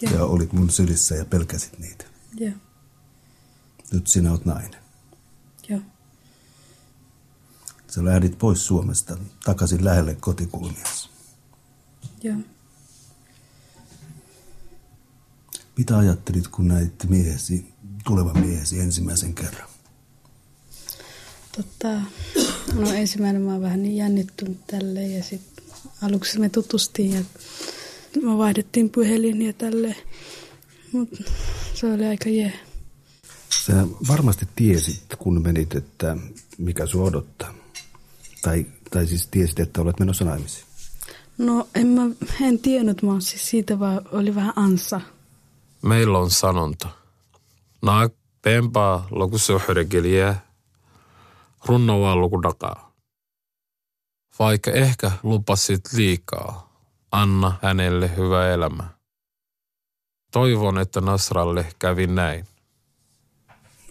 Joo. 0.02 0.12
ja 0.14 0.24
olit 0.24 0.52
mun 0.52 0.70
sylissä 0.70 1.14
ja 1.14 1.24
pelkäsit 1.24 1.78
niitä. 1.78 2.04
Joo. 2.34 2.54
Nyt 3.92 4.06
sinä 4.06 4.30
oot 4.30 4.44
nainen. 4.44 4.80
Joo. 5.68 5.80
Sä 7.88 8.04
lähdit 8.04 8.38
pois 8.38 8.66
Suomesta 8.66 9.16
takaisin 9.44 9.84
lähelle 9.84 10.14
kotikulmias. 10.14 11.10
Joo. 12.22 12.36
Mitä 15.80 15.98
ajattelit, 15.98 16.48
kun 16.48 16.68
näit 16.68 17.04
miehesi, 17.08 17.64
tulevan 18.04 18.38
miehesi 18.38 18.80
ensimmäisen 18.80 19.34
kerran? 19.34 19.68
Totta, 21.56 21.88
no 22.74 22.92
ensimmäinen 22.92 23.42
mä 23.42 23.52
oon 23.52 23.62
vähän 23.62 23.82
niin 23.82 23.96
jännittynyt 23.96 24.66
tälleen 24.66 25.16
ja 25.16 25.22
sitten 25.22 25.64
aluksi 26.02 26.38
me 26.38 26.48
tutustiin 26.48 27.12
ja 27.12 27.24
me 28.22 28.38
vaihdettiin 28.38 28.90
puhelin 28.90 29.42
ja 29.42 29.52
tälleen. 29.52 29.96
Mutta 30.92 31.16
se 31.74 31.92
oli 31.92 32.06
aika 32.06 32.28
jee. 32.28 32.52
Sä 33.66 33.86
varmasti 34.08 34.48
tiesit, 34.56 35.02
kun 35.18 35.42
menit, 35.42 35.74
että 35.74 36.16
mikä 36.58 36.86
sua 36.86 37.04
odottaa. 37.04 37.54
Tai, 38.42 38.66
tai 38.90 39.06
siis 39.06 39.28
tiesit, 39.30 39.60
että 39.60 39.80
olet 39.80 40.00
menossa 40.00 40.24
naimisiin. 40.24 40.64
No 41.38 41.68
en 41.74 41.86
mä 41.86 42.02
en 42.40 42.58
tiennyt, 42.58 43.02
mä 43.02 43.20
siis 43.20 43.50
siitä 43.50 43.78
vaan 43.78 44.00
oli 44.12 44.34
vähän 44.34 44.52
ansa. 44.56 45.00
Meillä 45.82 46.18
on 46.18 46.30
sanonta. 46.30 46.88
Naak 47.82 48.12
pempaa 48.42 49.06
lokusohregeliä, 49.10 50.36
runnoa 51.64 52.16
lukudakaa. 52.16 52.92
Vaikka 54.38 54.70
ehkä 54.70 55.12
lupasit 55.22 55.80
liikaa, 55.92 56.72
anna 57.12 57.52
hänelle 57.62 58.16
hyvä 58.16 58.48
elämä. 58.48 58.84
Toivon, 60.32 60.78
että 60.78 61.00
Nasralle 61.00 61.66
kävi 61.78 62.06
näin. 62.06 62.46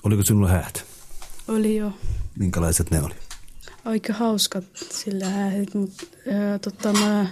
Oliko 0.03 0.23
sinulla 0.23 0.47
häät? 0.47 0.85
Oli 1.47 1.75
jo 1.75 1.93
Minkälaiset 2.39 2.91
ne 2.91 3.03
oli? 3.03 3.15
aika 3.85 4.13
hauskat 4.13 4.63
sillä 4.91 5.29
häät, 5.29 5.73
mutta 5.73 6.05
tota, 6.61 6.93
mä 6.93 7.27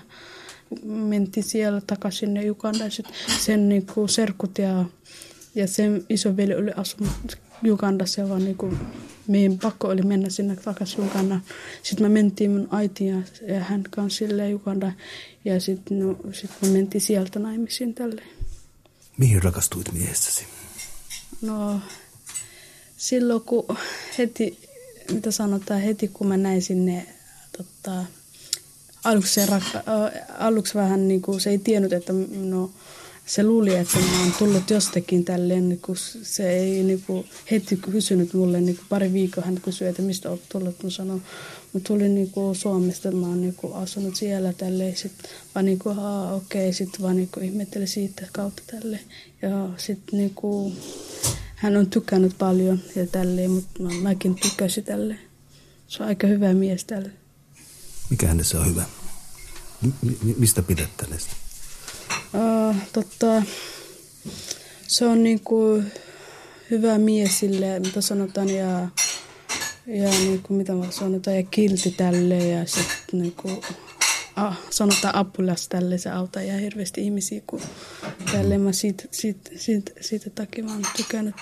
mentiin 0.83 1.43
siellä 1.43 1.81
takaisin 1.87 2.19
sinne 2.19 2.51
Ugandaan. 2.51 2.91
Sit 2.91 3.05
sen 3.45 3.69
niinku, 3.69 4.07
serkut 4.07 4.57
ja, 4.57 4.85
ja 5.55 5.67
sen 5.67 6.05
isoveli 6.09 6.55
oli 6.55 6.71
asunut 6.75 7.37
Ugandassa, 7.71 8.29
vaan 8.29 8.45
niinku, 8.45 8.73
meidän 9.27 9.57
pakko 9.57 9.87
oli 9.87 10.01
mennä 10.01 10.29
sinne 10.29 10.55
takaisin 10.55 11.03
Ugandaan. 11.03 11.41
Sitten 11.83 12.05
me 12.05 12.09
mentiin 12.09 12.51
mun 12.51 12.67
äiti 12.71 13.07
ja, 13.07 13.17
ja 13.47 13.59
hän 13.59 13.83
kanssa 13.89 14.17
sille 14.17 14.53
Ugandaan. 14.53 14.93
Ja 15.45 15.59
sitten 15.59 15.99
no, 15.99 16.17
sit 16.31 16.51
me 16.61 16.67
mentiin 16.67 17.01
sieltä 17.01 17.39
naimisiin 17.39 17.93
tälle. 17.93 18.23
Mihin 19.17 19.43
rakastuit 19.43 19.93
miehessäsi? 19.93 20.45
No 21.41 21.81
silloin 22.97 23.41
kun 23.41 23.77
heti, 24.17 24.59
mitä 25.11 25.31
sanotaan, 25.31 25.81
heti 25.81 26.07
kun 26.07 26.27
mä 26.27 26.37
näin 26.37 26.61
sinne, 26.61 27.07
tota, 27.57 28.05
aluksi, 29.07 29.33
se 29.33 29.45
rakka, 29.45 29.83
aluksi 30.37 30.75
vähän 30.75 31.07
niin 31.07 31.21
kuin 31.21 31.41
se 31.41 31.49
ei 31.49 31.57
tiennyt, 31.57 31.93
että 31.93 32.13
no, 32.43 32.71
se 33.25 33.43
luuli, 33.43 33.75
että 33.75 33.97
mä 33.99 34.21
oon 34.21 34.33
tullut 34.39 34.69
jostakin 34.69 35.25
tälleen, 35.25 35.69
niin 35.69 35.79
kun 35.81 35.95
se 36.21 36.49
ei 36.49 36.83
niin 36.83 37.03
kuin, 37.07 37.25
heti 37.51 37.77
kysynyt 37.77 38.33
mulle, 38.33 38.61
niin 38.61 38.75
kuin 38.75 38.85
pari 38.89 39.13
viikkoa 39.13 39.43
hän 39.43 39.61
kysyi, 39.61 39.87
että 39.87 40.01
mistä 40.01 40.29
olet 40.29 40.49
tullut, 40.49 40.83
mä 40.83 40.89
sanoin, 40.89 41.21
mä 41.73 41.79
tulin 41.79 42.15
niin 42.15 42.31
kuin 42.31 42.55
Suomesta, 42.55 43.11
mä 43.11 43.27
oon 43.27 43.41
niin 43.41 43.55
kuin 43.55 43.73
asunut 43.73 44.15
siellä 44.15 44.53
tälleen, 44.53 44.95
sitten 44.95 45.31
vaan 45.55 45.65
niin 45.65 45.79
kuin, 45.79 45.99
aa, 45.99 46.33
okei, 46.33 46.73
sitten 46.73 47.01
vaan 47.01 47.15
niin 47.15 47.29
kuin 47.33 47.45
ihmetteli 47.45 47.87
siitä 47.87 48.27
kautta 48.31 48.63
tälleen, 48.67 49.03
ja 49.41 49.69
sitten 49.77 50.19
niin 50.19 50.33
kuin, 50.35 50.77
hän 51.55 51.77
on 51.77 51.87
tykännyt 51.87 52.37
paljon 52.37 52.79
ja 52.95 53.07
tälleen, 53.07 53.51
mutta 53.51 53.83
mä, 53.83 53.89
mäkin 54.01 54.35
tykkäsin 54.35 54.83
tälleen. 54.83 55.19
Se 55.87 56.03
on 56.03 56.09
aika 56.09 56.27
hyvä 56.27 56.53
mies 56.53 56.85
tälle. 56.85 57.11
Mikä 58.09 58.27
hänessä 58.27 58.59
on 58.59 58.65
hyvä? 58.65 58.83
M- 59.81 59.91
mi- 60.01 60.35
mistä 60.37 60.61
pidät 60.61 60.89
hänestä? 61.01 61.31
Uh, 62.33 62.75
totta, 62.93 63.43
se 64.87 65.05
on 65.05 65.23
niinku 65.23 65.83
hyvä 66.71 66.97
mies 66.97 67.39
sille, 67.39 67.79
mitä 67.79 68.01
sanotaan, 68.01 68.49
ja, 68.49 68.89
ja 69.87 70.09
niinku, 70.09 70.53
mitä 70.53 70.73
sanotaan, 70.89 71.37
ja 71.37 71.43
kilti 71.43 71.91
tälle, 71.91 72.37
ja 72.37 72.65
sitten 72.65 73.19
niinku, 73.19 73.63
ah, 74.35 74.57
sanotaan 74.69 75.15
apulas 75.15 75.67
tälle, 75.67 75.97
se 75.97 76.09
auttaa 76.09 76.41
ja 76.41 76.57
hirveästi 76.57 77.01
ihmisiä, 77.01 77.41
kun 77.47 77.61
tälle 78.31 78.57
mä 78.57 78.71
siitä, 78.71 79.03
siitä, 79.11 79.51
siitä, 79.55 79.91
siitä 80.01 80.29
takia 80.29 80.63
mä 80.63 80.73
oon 80.73 80.83
tykännyt. 80.97 81.35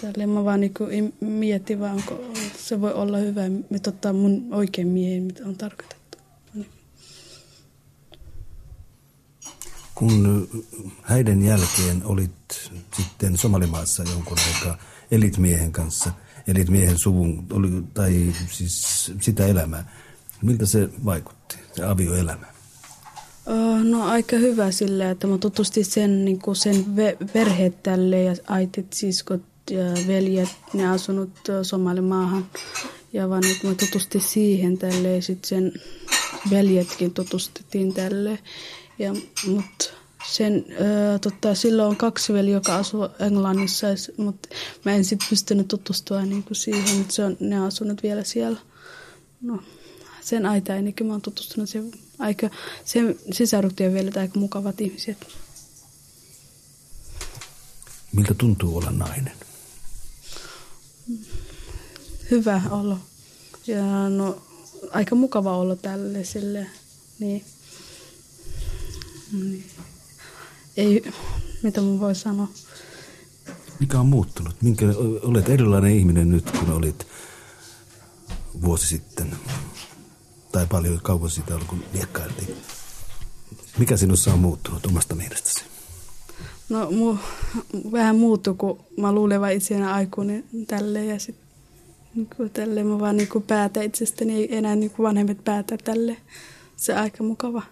Tälle 0.00 0.26
mä 0.26 0.44
vaan 0.44 0.60
niinku 0.60 0.84
mietin 1.20 1.80
vaan, 1.80 1.96
onko 1.96 2.24
se 2.58 2.80
voi 2.80 2.92
olla 2.92 3.18
hyvä, 3.18 3.42
mitä 3.70 3.90
ottaa 3.90 4.12
mun 4.12 4.48
oikein 4.50 4.88
miehen, 4.88 5.22
mitä 5.22 5.46
on 5.46 5.56
tarkoitettu. 5.56 5.97
Kun 9.98 10.48
häiden 11.02 11.42
jälkeen 11.42 12.02
olit 12.04 12.70
sitten 12.96 13.38
Somalimaassa 13.38 14.02
jonkun 14.02 14.36
aikaa, 14.48 14.78
elit 15.10 15.38
miehen 15.38 15.72
kanssa, 15.72 16.10
elit 16.46 16.68
miehen 16.68 16.98
suvun, 16.98 17.46
oli, 17.52 17.68
tai 17.94 18.34
siis 18.50 19.12
sitä 19.20 19.46
elämää. 19.46 19.92
Miltä 20.42 20.66
se 20.66 20.88
vaikutti, 21.04 21.56
se 21.76 21.84
avioelämä? 21.84 22.46
Uh, 23.46 23.84
no 23.84 24.06
aika 24.06 24.36
hyvä 24.36 24.70
sillä, 24.70 25.10
että 25.10 25.26
mä 25.26 25.38
tutustin 25.38 25.84
sen, 25.84 26.24
niin 26.24 26.38
kuin 26.38 26.56
sen 26.56 26.84
perheet 27.32 27.82
tälle 27.82 28.22
ja 28.22 28.34
äitit, 28.48 28.92
siskot 28.92 29.42
ja 29.70 29.84
veljet, 30.06 30.48
ne 30.72 30.88
asunut 30.90 31.30
Somalimaahan. 31.62 32.46
Ja 33.12 33.28
vaan 33.28 33.40
niin 33.40 33.56
mä 33.62 33.74
tutustin 33.74 34.20
siihen 34.20 34.78
tälle 34.78 35.16
ja 35.16 35.22
sitten 35.22 35.48
sen 35.48 35.72
veljetkin 36.50 37.14
tutustuttiin 37.14 37.94
tälle. 37.94 38.38
Ja, 38.98 39.14
mut 39.46 39.94
sen, 40.32 40.64
ö, 40.70 41.18
tota, 41.18 41.54
silloin 41.54 41.88
on 41.88 41.96
kaksi 41.96 42.32
veli, 42.32 42.50
joka 42.50 42.76
asuu 42.76 43.08
Englannissa, 43.20 43.86
mutta 44.16 44.48
mä 44.84 44.92
en 44.94 45.04
sitten 45.04 45.28
pystynyt 45.30 45.68
tutustua 45.68 46.22
niin 46.22 46.42
kuin 46.42 46.56
siihen, 46.56 46.96
mutta 46.96 47.14
se 47.14 47.24
on, 47.24 47.36
ne 47.40 47.60
on 47.60 47.66
asunut 47.66 48.02
vielä 48.02 48.24
siellä. 48.24 48.60
No, 49.40 49.62
sen 50.20 50.46
aita 50.46 50.74
ennenkin 50.74 51.06
mä 51.06 51.12
oon 51.12 51.22
tutustunut 51.22 51.68
sen 51.68 51.90
aika, 52.18 52.50
sen 52.84 53.18
sisaruktien 53.32 53.94
vielä 53.94 54.10
aika 54.16 54.38
mukavat 54.38 54.80
ihmiset. 54.80 55.26
Miltä 58.12 58.34
tuntuu 58.34 58.76
olla 58.76 58.90
nainen? 58.90 59.32
Hyvä 62.30 62.62
olo. 62.70 62.98
Ja 63.66 64.08
no, 64.08 64.42
aika 64.90 65.14
mukava 65.14 65.56
olo 65.56 65.76
tälle 65.76 66.24
sille. 66.24 66.66
Niin. 67.18 67.44
Niin. 69.32 69.64
Ei, 70.76 71.12
mitä 71.62 71.80
mun 71.80 72.00
voi 72.00 72.14
sanoa. 72.14 72.48
Mikä 73.80 74.00
on 74.00 74.06
muuttunut? 74.06 74.62
Minkä, 74.62 74.86
olet 75.22 75.48
erilainen 75.48 75.92
ihminen 75.92 76.30
nyt, 76.30 76.50
kun 76.50 76.72
olit 76.72 77.06
vuosi 78.62 78.86
sitten 78.86 79.36
tai 80.52 80.66
paljon 80.66 81.00
kauan 81.02 81.30
siitä 81.30 81.54
ollut, 81.54 81.68
kun 81.68 81.84
liekkailtiin. 81.92 82.56
Mikä 83.78 83.96
sinussa 83.96 84.32
on 84.32 84.38
muuttunut 84.38 84.86
omasta 84.86 85.14
mielestäsi? 85.14 85.64
No 86.68 86.90
mu, 86.90 87.16
vähän 87.92 88.16
muuttu, 88.16 88.54
kun 88.54 88.84
mä 88.96 89.12
luulen 89.12 89.40
vaan 89.40 89.52
itseänä 89.52 89.94
aikuinen 89.94 90.44
tälle 90.66 91.04
ja 91.04 91.18
sitten 91.20 91.48
niin 92.14 92.50
tälle 92.52 92.84
mä 92.84 93.00
vaan 93.00 93.16
niin 93.16 93.28
päätä 93.46 93.82
itsestäni, 93.82 94.34
ei 94.34 94.56
enää 94.56 94.76
niin 94.76 94.92
vanhemmat 94.98 95.44
päätä 95.44 95.76
tälle. 95.84 96.16
Se 96.76 96.92
on 96.92 96.98
aika 96.98 97.24
mukava. 97.24 97.62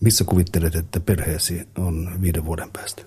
Missä 0.00 0.24
kuvittelet, 0.24 0.74
että 0.74 1.00
perheesi 1.00 1.68
on 1.78 2.18
viiden 2.22 2.44
vuoden 2.44 2.70
päästä? 2.72 3.02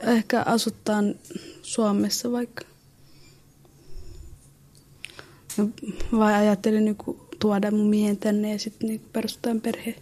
Ehkä 0.00 0.42
asuttaan 0.42 1.14
Suomessa 1.62 2.32
vaikka. 2.32 2.64
Vai 6.12 6.34
ajattelin 6.34 6.84
niin 6.84 6.96
tuoda 7.38 7.70
mun 7.70 7.86
miehen 7.86 8.16
tänne 8.16 8.52
ja 8.52 8.58
sitten 8.58 8.88
niin 8.88 9.00
perustetaan 9.12 9.60
perhe. 9.60 9.94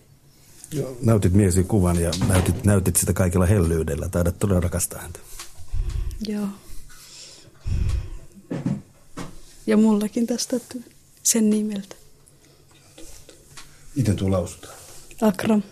Joo. 0.72 0.96
Näytit 1.02 1.32
miesi 1.32 1.64
kuvan 1.64 2.00
ja 2.00 2.10
näytit, 2.28 2.64
näytit 2.64 2.96
sitä 2.96 3.12
kaikilla 3.12 3.46
hellyydellä. 3.46 4.08
Taidat 4.08 4.38
todella 4.38 4.60
rakastaa 4.60 5.00
häntä. 5.00 5.18
Joo. 6.28 6.46
Ja 9.66 9.76
mullakin 9.76 10.26
tästä 10.26 10.56
sen 11.22 11.50
nimeltä. 11.50 11.99
Miten 14.00 14.16
tuo 14.16 14.30
lausutaan? 14.30 14.74
Akram. 15.20 15.62